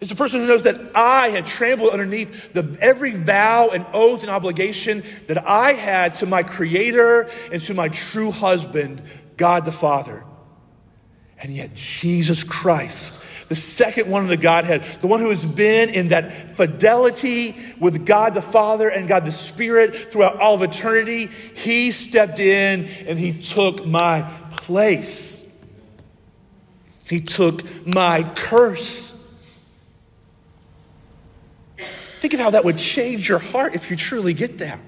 It's 0.00 0.10
the 0.10 0.16
person 0.16 0.40
who 0.40 0.46
knows 0.46 0.62
that 0.62 0.80
I 0.94 1.28
had 1.28 1.46
trampled 1.46 1.90
underneath 1.90 2.52
the, 2.52 2.76
every 2.80 3.12
vow 3.12 3.70
and 3.70 3.84
oath 3.92 4.22
and 4.22 4.30
obligation 4.30 5.02
that 5.26 5.44
I 5.44 5.72
had 5.72 6.14
to 6.16 6.26
my 6.26 6.44
Creator 6.44 7.28
and 7.52 7.60
to 7.62 7.74
my 7.74 7.88
true 7.88 8.30
husband, 8.30 9.02
God 9.36 9.64
the 9.64 9.72
Father. 9.72 10.24
And 11.42 11.52
yet, 11.52 11.74
Jesus 11.74 12.44
Christ 12.44 13.20
the 13.52 13.56
second 13.56 14.08
one 14.08 14.22
of 14.22 14.30
the 14.30 14.36
Godhead, 14.38 14.82
the 15.02 15.06
one 15.06 15.20
who 15.20 15.28
has 15.28 15.44
been 15.44 15.90
in 15.90 16.08
that 16.08 16.56
fidelity 16.56 17.54
with 17.78 18.06
God 18.06 18.32
the 18.32 18.40
Father 18.40 18.88
and 18.88 19.06
God 19.06 19.26
the 19.26 19.30
Spirit 19.30 19.94
throughout 19.94 20.40
all 20.40 20.54
of 20.54 20.62
eternity, 20.62 21.26
he 21.26 21.90
stepped 21.90 22.38
in 22.38 22.86
and 23.06 23.18
he 23.18 23.38
took 23.38 23.84
my 23.84 24.22
place. 24.52 25.62
He 27.06 27.20
took 27.20 27.62
my 27.86 28.22
curse. 28.34 29.10
Think 32.20 32.32
of 32.32 32.40
how 32.40 32.50
that 32.52 32.64
would 32.64 32.78
change 32.78 33.28
your 33.28 33.38
heart 33.38 33.74
if 33.74 33.90
you 33.90 33.98
truly 33.98 34.32
get 34.32 34.56
that. 34.60 34.80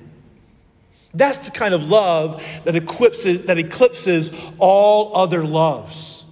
That's 1.13 1.51
the 1.51 1.51
kind 1.51 1.75
of 1.75 1.91
love 1.91 2.43
that 2.65 2.75
eclipses, 2.75 3.45
that 3.45 3.59
eclipses 3.59 4.35
all 4.59 5.15
other 5.19 5.45
loves. 5.45 6.24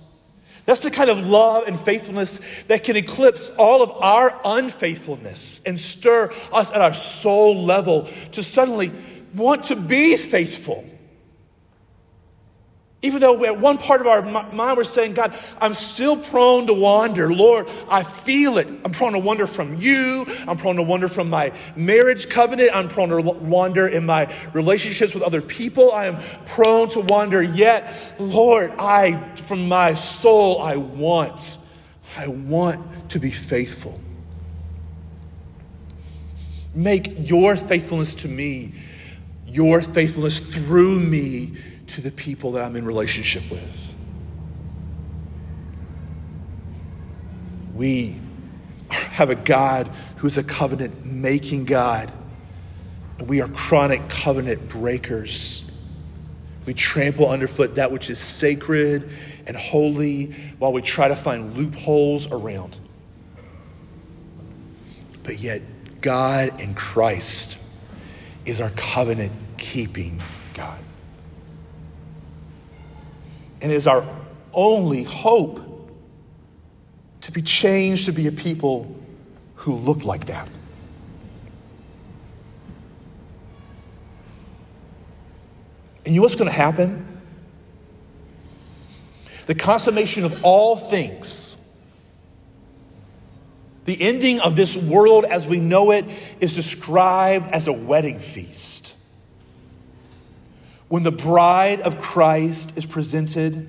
That's 0.65 0.81
the 0.81 0.91
kind 0.91 1.11
of 1.11 1.27
love 1.27 1.65
and 1.67 1.79
faithfulness 1.79 2.41
that 2.69 2.85
can 2.85 2.97
eclipse 2.97 3.51
all 3.59 3.83
of 3.83 3.91
our 3.91 4.39
unfaithfulness 4.45 5.61
and 5.67 5.79
stir 5.79 6.33
us 6.53 6.71
at 6.71 6.81
our 6.81 6.95
soul 6.95 7.65
level 7.65 8.09
to 8.33 8.43
suddenly 8.43 8.93
want 9.35 9.65
to 9.65 9.77
be 9.77 10.17
faithful. 10.17 10.85
Even 13.05 13.21
though 13.21 13.45
at 13.45 13.59
one 13.59 13.79
part 13.79 14.01
of 14.01 14.07
our 14.07 14.23
mind 14.23 14.77
we're 14.77 14.85
saying, 14.85 15.15
God, 15.15 15.37
I'm 15.61 15.75
still 15.75 16.17
prone 16.17 16.69
to 16.69 16.73
wander. 16.73 17.35
Lord, 17.35 17.69
I 17.89 18.05
feel 18.05 18.59
it. 18.59 18.69
I'm 18.85 18.93
prone 18.93 19.13
to 19.15 19.19
wander 19.19 19.49
from 19.49 19.75
you. 19.75 20.25
I'm 20.47 20.57
prone 20.57 20.77
to 20.77 20.83
wander 20.83 21.09
from 21.09 21.29
my 21.29 21.53
marriage 21.75 22.29
covenant. 22.29 22.71
I'm 22.73 22.87
prone 22.87 23.09
to 23.09 23.21
wander 23.21 23.89
in 23.89 24.07
my 24.07 24.33
relationships 24.53 25.15
with 25.15 25.25
other 25.25 25.43
people. 25.43 25.91
I 25.91 26.07
am 26.07 26.19
prone 26.47 26.91
to 26.91 27.01
wander. 27.01 27.43
Yet, 27.43 27.93
Lord, 28.21 28.73
I, 28.79 29.21
from 29.35 29.67
my 29.67 29.95
soul, 29.95 30.63
I 30.63 30.77
want, 30.77 31.59
I 32.17 32.29
want 32.29 33.11
to 33.11 33.19
be 33.19 33.33
faithful. 33.33 34.01
Make 36.73 37.29
your 37.29 37.57
faithfulness 37.57 38.15
to 38.15 38.29
me, 38.29 38.75
your 39.49 39.83
faithfulness 39.83 40.39
through 40.39 41.01
me 41.01 41.57
to 41.93 42.01
the 42.01 42.11
people 42.11 42.53
that 42.53 42.65
I'm 42.65 42.75
in 42.77 42.87
relationship 42.87 43.43
with. 43.51 43.95
We 47.75 48.19
have 48.91 49.29
a 49.29 49.35
God 49.35 49.91
who's 50.17 50.39
a 50.39 50.43
covenant 50.43 51.05
making 51.05 51.67
God. 51.67 52.11
And 53.19 53.29
we 53.29 53.43
are 53.43 53.49
chronic 53.49 54.09
covenant 54.09 54.69
breakers. 54.69 55.71
We 56.65 56.73
trample 56.73 57.29
underfoot 57.29 57.75
that 57.75 57.93
which 57.93 58.09
is 58.09 58.19
sacred 58.19 59.11
and 59.47 59.55
holy 59.55 60.27
while 60.59 60.73
we 60.73 60.81
try 60.81 61.09
to 61.09 61.17
find 61.17 61.57
loopholes 61.57 62.31
around. 62.33 62.77
But 65.25 65.41
yet, 65.41 65.61
God 66.01 66.59
in 66.59 66.75
Christ 66.75 67.63
is 68.47 68.61
our 68.63 68.71
covenant 68.71 69.33
keeping 69.59 70.23
God. 70.55 70.79
And 73.63 73.71
is 73.71 73.87
our 73.87 74.05
only 74.53 75.05
hope 75.05 75.61
to 77.23 77.33
be 77.33 77.43
changed 77.43 78.07
to 78.07 78.13
be 78.13 78.27
a 78.27 78.33
people 78.33 78.95
who 79.55 79.75
look 79.75 80.05
like 80.05 80.27
that. 80.27 80.49
And 86.05 86.15
you 86.15 86.21
know 86.21 86.25
what's 86.25 86.35
going 86.35 86.51
to 86.51 86.57
happen? 86.57 87.07
The 89.47 89.55
consummation 89.55 90.25
of 90.25 90.45
all 90.45 90.77
things, 90.77 91.57
the 93.85 94.01
ending 94.03 94.41
of 94.41 94.57
this 94.57 94.77
world 94.77 95.25
as 95.25 95.47
we 95.47 95.59
know 95.59 95.93
it, 95.93 96.05
is 96.41 96.55
described 96.55 97.47
as 97.53 97.69
a 97.69 97.73
wedding 97.73 98.19
feast. 98.19 98.92
When 100.93 101.05
the 101.05 101.11
bride 101.11 101.81
of 101.81 102.03
Christ 102.03 102.77
is 102.77 102.85
presented, 102.85 103.67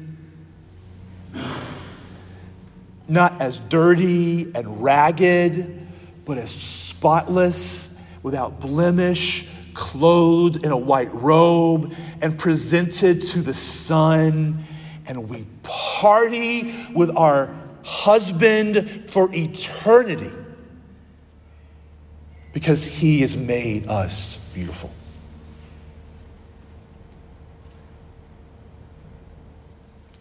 not 3.08 3.42
as 3.42 3.60
dirty 3.60 4.52
and 4.54 4.84
ragged, 4.84 5.88
but 6.26 6.38
as 6.38 6.52
spotless, 6.52 8.06
without 8.24 8.60
blemish, 8.60 9.48
clothed 9.74 10.66
in 10.66 10.74
a 10.74 10.78
white 10.78 11.14
robe, 11.14 11.94
and 12.22 12.38
presented 12.38 13.22
to 13.28 13.42
the 13.42 13.54
Son. 13.54 14.62
And 15.08 15.30
we 15.30 15.46
party 15.64 16.76
with 16.94 17.16
our 17.16 17.56
husband 17.86 19.10
for 19.10 19.30
eternity 19.34 20.34
because 22.52 22.86
he 22.86 23.22
has 23.22 23.38
made 23.38 23.88
us 23.88 24.36
beautiful. 24.54 24.92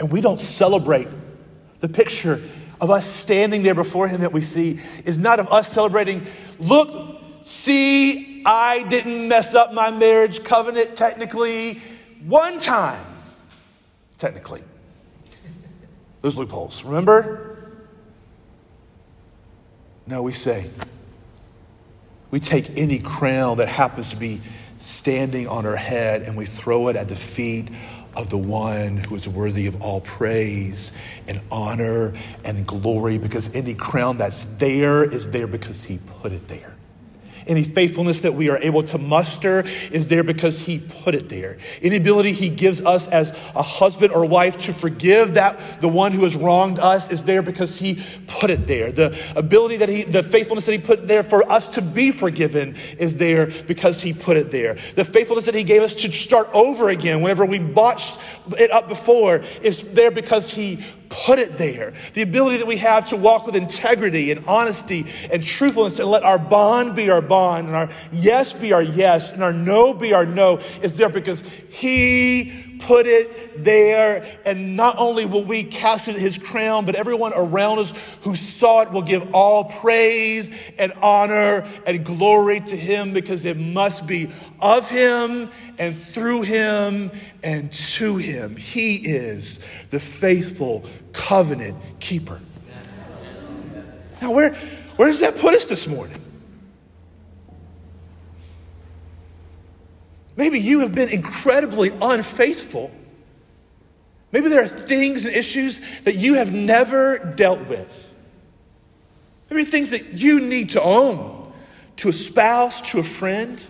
And 0.03 0.11
we 0.11 0.21
don't 0.21 0.41
celebrate 0.41 1.07
the 1.79 1.89
picture 1.89 2.43
of 2.81 2.91
us 2.91 3.07
standing 3.07 3.63
there 3.63 3.77
before 3.77 4.09
him 4.09 4.23
that 4.23 4.33
we 4.33 4.41
see 4.41 4.81
is 5.05 5.17
not 5.17 5.39
of 5.39 5.47
us 5.53 5.69
celebrating, 5.73 6.27
look, 6.59 7.23
see, 7.43 8.43
I 8.45 8.83
didn't 8.83 9.29
mess 9.29 9.55
up 9.55 9.73
my 9.73 9.93
marriage 9.93 10.43
covenant 10.43 10.97
technically 10.97 11.75
one 12.27 12.59
time. 12.59 13.05
Technically. 14.19 14.65
Those 16.21 16.35
loopholes, 16.35 16.83
remember? 16.83 17.77
No, 20.09 20.21
we 20.23 20.33
say, 20.33 20.69
we 22.33 22.41
take 22.41 22.77
any 22.77 22.99
crown 22.99 23.59
that 23.59 23.69
happens 23.69 24.11
to 24.11 24.17
be 24.17 24.41
standing 24.79 25.47
on 25.47 25.63
her 25.63 25.77
head 25.77 26.23
and 26.23 26.37
we 26.37 26.45
throw 26.45 26.89
it 26.89 26.97
at 26.97 27.07
the 27.07 27.15
feet 27.15 27.69
of 28.15 28.29
the 28.31 28.39
one 28.39 28.97
who 28.99 29.15
is 29.15 29.29
worthy 29.29 29.67
of 29.67 29.81
all 29.83 30.01
praise 30.03 30.97
and 31.29 31.41
honor 31.51 32.15
and 32.45 32.67
glory 32.67 33.19
because 33.19 33.55
any 33.55 33.75
crown 33.75 34.19
that's 34.19 34.45
there 34.57 35.05
is 35.05 35.31
there 35.31 35.47
because 35.47 35.85
he 35.85 35.99
put 36.21 36.33
it 36.33 36.47
there. 36.49 36.75
Any 37.47 37.65
faithfulness 37.65 38.21
that 38.21 38.35
we 38.35 38.49
are 38.51 38.59
able 38.59 38.83
to 38.85 38.99
muster 38.99 39.61
is 39.91 40.09
there 40.09 40.25
because 40.25 40.61
He 40.61 40.79
put 40.79 41.15
it 41.15 41.29
there. 41.29 41.59
Any 41.81 41.97
ability 41.97 42.33
He 42.33 42.49
gives 42.49 42.85
us 42.85 43.09
as 43.09 43.31
a 43.55 43.63
husband 43.63 44.13
or 44.13 44.25
wife 44.25 44.59
to 44.59 44.73
forgive 44.73 45.35
that 45.35 45.81
the 45.81 45.89
one 45.89 46.13
who 46.13 46.25
has 46.25 46.37
wronged 46.37 46.79
us 46.79 47.11
is 47.11 47.25
there 47.25 47.43
because 47.43 47.79
He 47.79 48.03
put 48.27 48.51
it 48.51 48.67
there. 48.67 48.93
The 48.93 49.17
ability 49.37 49.79
that 49.79 49.89
He, 49.89 50.03
the 50.03 50.23
faithfulness 50.23 50.67
that 50.67 50.73
He 50.73 50.79
put 50.79 51.07
there 51.07 51.23
for 51.23 51.51
us 51.51 51.67
to 51.75 51.83
be 51.83 52.11
forgiven 52.11 52.77
is 52.99 53.19
there 53.19 53.47
because 53.67 54.03
He 54.03 54.13
put 54.13 54.37
it 54.37 54.51
there. 54.51 54.75
The 54.75 55.05
faithfulness 55.05 55.47
that 55.47 55.55
He 55.55 55.65
gave 55.65 55.83
us 55.83 55.95
to 55.97 56.13
start 56.13 56.49
over 56.53 56.89
again 56.91 57.23
whenever 57.23 57.45
we 57.45 57.59
botched 57.59 58.19
it 58.59 58.71
up 58.71 58.89
before 58.89 59.43
is 59.63 59.93
there 59.93 60.11
because 60.11 60.51
He 60.51 60.85
put 61.13 61.39
it 61.39 61.59
there. 61.59 61.93
The 62.15 62.23
ability 62.23 62.59
that 62.59 62.67
we 62.67 62.79
have 62.79 63.09
to 63.11 63.17
walk 63.17 63.47
with 63.47 63.55
integrity 63.55 64.31
and 64.31 64.45
honesty 64.47 65.07
and 65.31 65.43
truthfulness 65.43 65.99
and 65.99 66.09
let 66.09 66.23
our 66.23 66.39
bond 66.39 66.97
be 66.97 67.11
our 67.11 67.23
bond 67.23 67.69
and 67.69 67.77
our 67.77 67.89
yes 68.11 68.53
be 68.53 68.73
our 68.73 68.83
yes 68.83 69.33
and 69.33 69.43
our 69.43 69.53
no 69.53 69.95
be 69.95 70.13
our 70.13 70.27
no 70.27 70.59
is 70.83 70.97
there 70.97 71.09
because 71.09 71.43
He 71.71 72.72
put 72.87 73.07
it 73.07 73.63
there. 73.65 74.25
And 74.45 74.77
not 74.77 74.97
only 74.99 75.27
will 75.27 75.45
we 75.45 75.65
cast 75.65 76.09
it 76.09 76.17
his 76.17 76.39
crown, 76.39 76.85
but 76.85 76.95
everyone 76.95 77.33
around 77.35 77.79
us 77.79 77.93
who 78.23 78.35
saw 78.35 78.83
it 78.83 78.93
will 78.93 79.03
give 79.03 79.35
all 79.35 79.65
praise 79.65 80.51
and 80.79 80.93
honor 81.03 81.67
and 81.87 82.05
glory 82.05 82.61
to 82.61 82.77
him 82.77 83.13
because 83.13 83.45
it 83.45 83.57
must 83.57 84.07
be 84.07 84.31
of 84.61 84.89
him 84.89 85.51
and 85.79 85.99
through 85.99 86.43
him 86.43 87.11
and 87.43 87.73
to 87.73 88.17
him. 88.17 88.57
He 88.57 88.97
is 88.97 89.61
the 89.91 90.01
faithful 90.01 90.85
covenant 91.13 91.77
keeper. 92.01 92.41
Now, 94.21 94.31
where, 94.31 94.55
where 94.97 95.09
does 95.09 95.21
that 95.21 95.37
put 95.39 95.55
us 95.55 95.65
this 95.65 95.89
morning? 95.89 96.22
Maybe 100.37 100.59
you 100.59 100.81
have 100.81 100.95
been 100.95 101.09
incredibly 101.09 101.91
unfaithful. 102.01 102.91
Maybe 104.33 104.49
there 104.49 104.63
are 104.63 104.69
things 104.69 105.27
and 105.27 105.35
issues 105.35 105.81
that 106.03 106.17
you 106.17 106.35
have 106.35 106.53
never 106.53 107.19
dealt 107.19 107.67
with. 107.69 108.13
Maybe 109.51 109.65
things 109.65 109.91
that 109.91 110.15
you 110.15 110.41
need 110.41 110.71
to 110.71 110.83
own 110.83 111.53
to 111.97 112.09
a 112.09 112.13
spouse, 112.13 112.81
to 112.91 112.99
a 112.99 113.03
friend. 113.03 113.65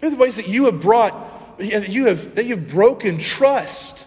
Maybe 0.00 0.14
the 0.14 0.20
ways 0.20 0.36
that 0.36 0.48
you 0.48 0.64
have 0.64 0.80
brought, 0.80 1.58
that 1.58 1.90
you 1.90 2.06
have, 2.06 2.34
that 2.34 2.46
you've 2.46 2.68
broken 2.68 3.18
trust. 3.18 4.06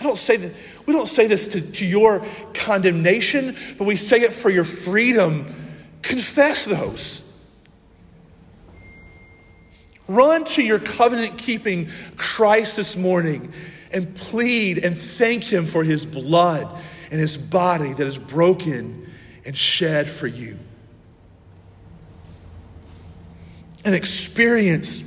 I 0.00 0.04
don't 0.04 0.16
say 0.16 0.36
that, 0.38 0.52
we 0.86 0.94
don't 0.94 1.06
say 1.06 1.26
this 1.26 1.48
to, 1.48 1.60
to 1.60 1.86
your 1.86 2.24
condemnation, 2.54 3.56
but 3.76 3.84
we 3.84 3.96
say 3.96 4.22
it 4.22 4.32
for 4.32 4.48
your 4.48 4.64
freedom. 4.64 5.54
Confess 6.00 6.64
those. 6.64 7.22
Run 10.08 10.44
to 10.44 10.62
your 10.62 10.78
covenant 10.78 11.38
keeping 11.38 11.88
Christ 12.16 12.76
this 12.76 12.96
morning 12.96 13.52
and 13.92 14.14
plead 14.14 14.78
and 14.84 14.96
thank 14.96 15.44
Him 15.44 15.66
for 15.66 15.84
His 15.84 16.04
blood 16.04 16.68
and 17.10 17.20
His 17.20 17.36
body 17.36 17.92
that 17.92 18.06
is 18.06 18.18
broken 18.18 19.10
and 19.44 19.56
shed 19.56 20.08
for 20.08 20.26
you. 20.26 20.58
And 23.84 23.94
experience 23.94 25.02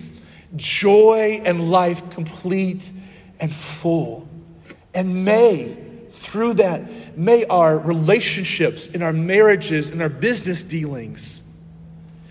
joy 0.55 1.41
and 1.43 1.71
life 1.71 2.09
complete 2.11 2.91
and 3.39 3.53
full. 3.53 4.27
And 4.93 5.25
may, 5.25 5.77
through 6.11 6.55
that, 6.55 7.17
may 7.17 7.45
our 7.45 7.77
relationships, 7.77 8.87
in 8.87 9.01
our 9.01 9.13
marriages, 9.13 9.89
in 9.89 10.01
our 10.01 10.09
business 10.09 10.63
dealings, 10.63 11.43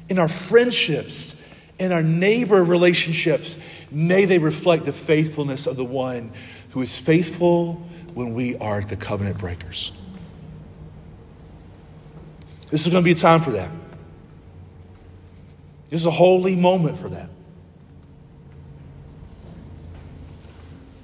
in 0.09 0.19
our 0.19 0.29
friendships, 0.29 1.34
in 1.79 1.93
our 1.93 2.03
neighbor 2.03 2.63
relationships, 2.63 3.59
may 3.91 4.25
they 4.25 4.39
reflect 4.39 4.85
the 4.85 4.93
faithfulness 4.93 5.67
of 5.67 5.77
the 5.77 5.85
one 5.85 6.33
who 6.71 6.83
is 6.83 6.97
faithful 6.99 7.75
when 8.15 8.35
we 8.35 8.57
are 8.57 8.81
the 8.81 8.97
covenant 8.97 9.39
breakers. 9.39 9.93
This 12.71 12.87
is 12.87 12.93
going 12.93 13.03
to 13.03 13.05
be 13.05 13.13
a 13.13 13.21
time 13.21 13.41
for 13.41 13.53
that. 13.53 13.71
This 15.91 16.01
is 16.01 16.07
a 16.07 16.11
holy 16.11 16.57
moment 16.57 16.99
for 16.99 17.09
that. 17.09 17.29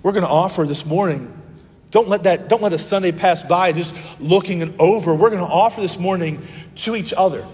We're 0.02 0.12
going 0.12 0.24
to 0.24 0.30
offer 0.30 0.64
this 0.64 0.86
morning. 0.86 1.32
Don't 1.90 2.08
let 2.08 2.22
that, 2.24 2.48
don't 2.48 2.62
let 2.62 2.72
a 2.72 2.78
Sunday 2.78 3.12
pass 3.12 3.42
by 3.42 3.72
just 3.72 3.94
looking 4.20 4.62
it 4.62 4.74
over. 4.78 5.14
We're 5.14 5.30
going 5.30 5.46
to 5.46 5.52
offer 5.52 5.80
this 5.80 5.98
morning 5.98 6.46
to 6.76 6.96
each 6.96 7.12
other. 7.12 7.46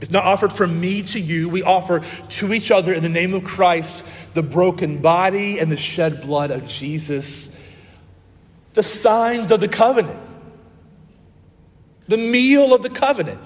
It's 0.00 0.12
not 0.12 0.24
offered 0.24 0.52
from 0.52 0.80
me 0.80 1.02
to 1.02 1.20
you. 1.20 1.48
We 1.48 1.62
offer 1.62 2.04
to 2.28 2.52
each 2.52 2.70
other 2.70 2.92
in 2.92 3.02
the 3.02 3.08
name 3.08 3.34
of 3.34 3.44
Christ 3.44 4.08
the 4.34 4.42
broken 4.42 4.98
body 4.98 5.58
and 5.58 5.70
the 5.72 5.76
shed 5.76 6.22
blood 6.22 6.50
of 6.50 6.68
Jesus, 6.68 7.58
the 8.74 8.82
signs 8.82 9.50
of 9.50 9.60
the 9.60 9.68
covenant, 9.68 10.20
the 12.06 12.16
meal 12.16 12.72
of 12.72 12.82
the 12.82 12.90
covenant, 12.90 13.40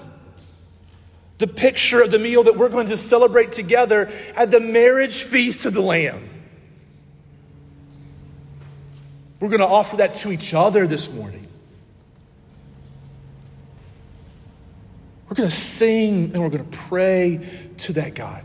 the 1.39 1.47
picture 1.47 2.01
of 2.01 2.11
the 2.11 2.19
meal 2.19 2.43
that 2.43 2.55
we're 2.55 2.69
going 2.69 2.87
to 2.89 2.97
celebrate 2.97 3.51
together 3.51 4.11
at 4.35 4.51
the 4.51 4.59
marriage 4.59 5.23
feast 5.23 5.65
of 5.65 5.73
the 5.73 5.81
Lamb. 5.81 6.29
We're 9.39 9.49
going 9.49 9.59
to 9.59 9.67
offer 9.67 9.97
that 9.97 10.15
to 10.17 10.31
each 10.31 10.53
other 10.53 10.85
this 10.85 11.11
morning. 11.11 11.42
We're 15.33 15.37
going 15.37 15.49
to 15.49 15.55
sing 15.55 16.25
and 16.31 16.43
we're 16.43 16.49
going 16.49 16.69
to 16.69 16.77
pray 16.77 17.39
to 17.79 17.93
that 17.93 18.13
God. 18.13 18.43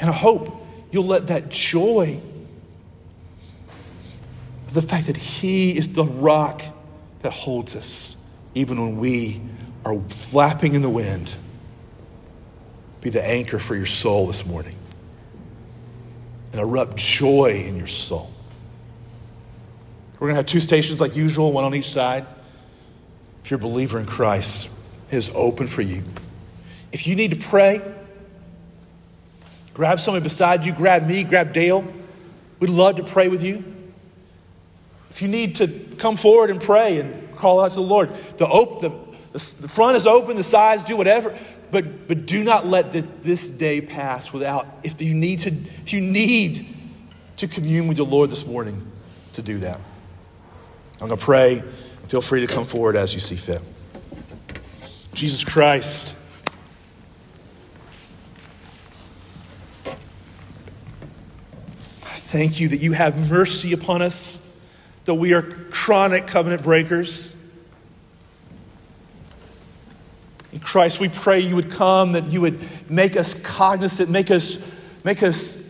And 0.00 0.08
I 0.08 0.14
hope 0.14 0.64
you'll 0.90 1.04
let 1.04 1.26
that 1.26 1.50
joy, 1.50 2.18
the 4.72 4.80
fact 4.80 5.08
that 5.08 5.18
He 5.18 5.76
is 5.76 5.92
the 5.92 6.06
rock 6.06 6.62
that 7.20 7.34
holds 7.34 7.76
us, 7.76 8.34
even 8.54 8.80
when 8.80 8.96
we 8.96 9.42
are 9.84 10.00
flapping 10.08 10.72
in 10.72 10.80
the 10.80 10.88
wind, 10.88 11.34
be 13.02 13.10
the 13.10 13.22
anchor 13.22 13.58
for 13.58 13.76
your 13.76 13.84
soul 13.84 14.26
this 14.26 14.46
morning 14.46 14.76
and 16.52 16.62
erupt 16.62 16.96
joy 16.96 17.62
in 17.66 17.76
your 17.76 17.88
soul. 17.88 18.32
We're 20.14 20.28
going 20.28 20.32
to 20.32 20.36
have 20.36 20.46
two 20.46 20.60
stations 20.60 20.98
like 20.98 21.14
usual, 21.14 21.52
one 21.52 21.64
on 21.64 21.74
each 21.74 21.90
side. 21.90 22.24
If 23.44 23.50
you're 23.50 23.58
a 23.58 23.62
believer 23.62 23.98
in 23.98 24.06
Christ, 24.06 24.78
is 25.10 25.30
open 25.34 25.68
for 25.68 25.82
you. 25.82 26.02
If 26.90 27.06
you 27.06 27.14
need 27.14 27.30
to 27.30 27.36
pray, 27.36 27.82
grab 29.74 30.00
somebody 30.00 30.22
beside 30.22 30.64
you, 30.64 30.72
grab 30.72 31.06
me, 31.06 31.22
grab 31.24 31.52
Dale. 31.52 31.84
We'd 32.60 32.70
love 32.70 32.96
to 32.96 33.02
pray 33.02 33.28
with 33.28 33.42
you. 33.42 33.64
If 35.10 35.20
you 35.20 35.28
need 35.28 35.56
to 35.56 35.68
come 35.98 36.16
forward 36.16 36.50
and 36.50 36.60
pray 36.60 36.98
and 36.98 37.36
call 37.36 37.60
out 37.60 37.70
to 37.70 37.74
the 37.74 37.82
Lord, 37.82 38.10
the, 38.38 38.46
op- 38.46 38.80
the, 38.80 38.88
the, 39.32 39.62
the 39.62 39.68
front 39.68 39.96
is 39.96 40.06
open, 40.06 40.36
the 40.36 40.44
sides, 40.44 40.84
do 40.84 40.96
whatever. 40.96 41.36
But, 41.70 42.06
but 42.06 42.26
do 42.26 42.44
not 42.44 42.66
let 42.66 42.92
the, 42.92 43.00
this 43.22 43.48
day 43.48 43.80
pass 43.80 44.32
without, 44.32 44.66
if 44.82 45.00
you, 45.00 45.14
need 45.14 45.40
to, 45.40 45.50
if 45.50 45.92
you 45.92 46.00
need 46.00 46.66
to 47.36 47.48
commune 47.48 47.88
with 47.88 47.96
the 47.96 48.04
Lord 48.04 48.30
this 48.30 48.46
morning, 48.46 48.90
to 49.32 49.42
do 49.42 49.58
that. 49.58 49.80
I'm 51.00 51.08
going 51.08 51.18
to 51.18 51.24
pray. 51.24 51.62
Feel 52.12 52.20
free 52.20 52.46
to 52.46 52.46
come 52.46 52.66
forward 52.66 52.94
as 52.94 53.14
you 53.14 53.20
see 53.20 53.36
fit. 53.36 53.62
Jesus 55.14 55.42
Christ. 55.44 56.14
I 59.86 59.90
thank 62.02 62.60
you 62.60 62.68
that 62.68 62.80
you 62.80 62.92
have 62.92 63.30
mercy 63.30 63.72
upon 63.72 64.02
us, 64.02 64.60
that 65.06 65.14
we 65.14 65.32
are 65.32 65.40
chronic 65.40 66.26
covenant 66.26 66.62
breakers. 66.62 67.34
In 70.52 70.60
Christ, 70.60 71.00
we 71.00 71.08
pray 71.08 71.40
you 71.40 71.54
would 71.54 71.70
come, 71.70 72.12
that 72.12 72.26
you 72.26 72.42
would 72.42 72.90
make 72.90 73.16
us 73.16 73.32
cognizant, 73.40 74.10
make 74.10 74.30
us, 74.30 74.58
make 75.02 75.22
us, 75.22 75.61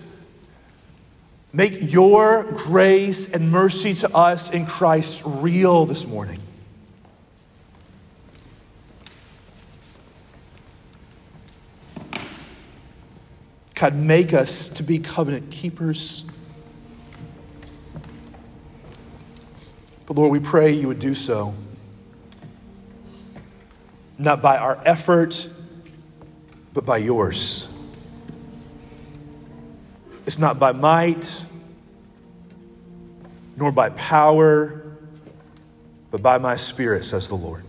make 1.52 1.92
your 1.92 2.44
grace 2.52 3.30
and 3.30 3.50
mercy 3.50 3.94
to 3.94 4.14
us 4.14 4.50
in 4.50 4.66
Christ 4.66 5.22
real 5.26 5.86
this 5.86 6.06
morning. 6.06 6.38
God, 13.74 13.96
make 13.96 14.32
us 14.32 14.68
to 14.68 14.82
be 14.82 14.98
covenant 15.00 15.50
keepers. 15.50 16.24
But 20.06 20.16
Lord, 20.16 20.30
we 20.30 20.40
pray 20.40 20.70
you 20.70 20.88
would 20.88 21.00
do 21.00 21.14
so 21.14 21.54
not 24.22 24.40
by 24.40 24.56
our 24.56 24.80
effort, 24.84 25.48
but 26.72 26.84
by 26.84 26.98
yours. 26.98 27.71
It's 30.26 30.38
not 30.38 30.58
by 30.58 30.72
might, 30.72 31.44
nor 33.56 33.72
by 33.72 33.90
power, 33.90 34.96
but 36.10 36.22
by 36.22 36.38
my 36.38 36.56
spirit, 36.56 37.04
says 37.04 37.28
the 37.28 37.34
Lord. 37.34 37.64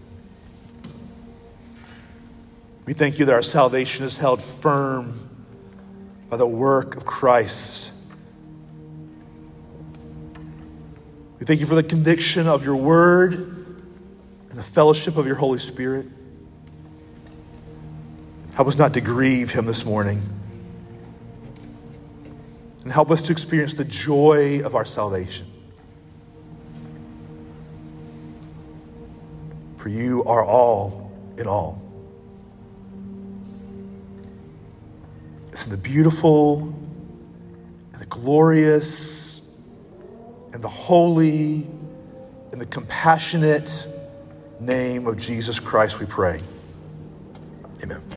We 2.85 2.93
thank 2.93 3.17
you 3.17 3.25
that 3.25 3.33
our 3.33 3.41
salvation 3.41 4.05
is 4.05 4.17
held 4.17 4.41
firm 4.41 5.29
by 6.29 6.37
the 6.37 6.47
work 6.47 6.95
of 6.95 7.05
Christ. 7.05 7.91
We 11.39 11.45
thank 11.45 11.59
you 11.59 11.65
for 11.65 11.75
the 11.75 11.83
conviction 11.83 12.47
of 12.47 12.65
your 12.65 12.75
word 12.75 13.33
and 13.33 14.59
the 14.59 14.63
fellowship 14.63 15.17
of 15.17 15.25
your 15.25 15.35
Holy 15.35 15.59
Spirit. 15.59 16.05
Help 18.55 18.67
us 18.67 18.77
not 18.77 18.93
to 18.93 19.01
grieve 19.01 19.51
him 19.51 19.65
this 19.65 19.83
morning. 19.83 20.21
And 22.83 22.91
help 22.91 23.11
us 23.11 23.21
to 23.23 23.31
experience 23.31 23.73
the 23.73 23.85
joy 23.85 24.61
of 24.63 24.75
our 24.75 24.85
salvation. 24.85 25.47
For 29.77 29.89
you 29.89 30.23
are 30.25 30.43
all 30.43 31.11
in 31.37 31.47
all. 31.47 31.81
It's 35.53 35.65
in 35.65 35.71
the 35.71 35.77
beautiful 35.77 36.73
and 37.93 38.01
the 38.01 38.05
glorious 38.07 39.55
and 40.53 40.63
the 40.63 40.69
holy 40.69 41.67
and 42.51 42.61
the 42.61 42.65
compassionate 42.65 43.87
name 44.59 45.07
of 45.07 45.17
Jesus 45.17 45.59
Christ 45.59 45.99
we 45.99 46.05
pray. 46.05 46.39
Amen. 47.83 48.03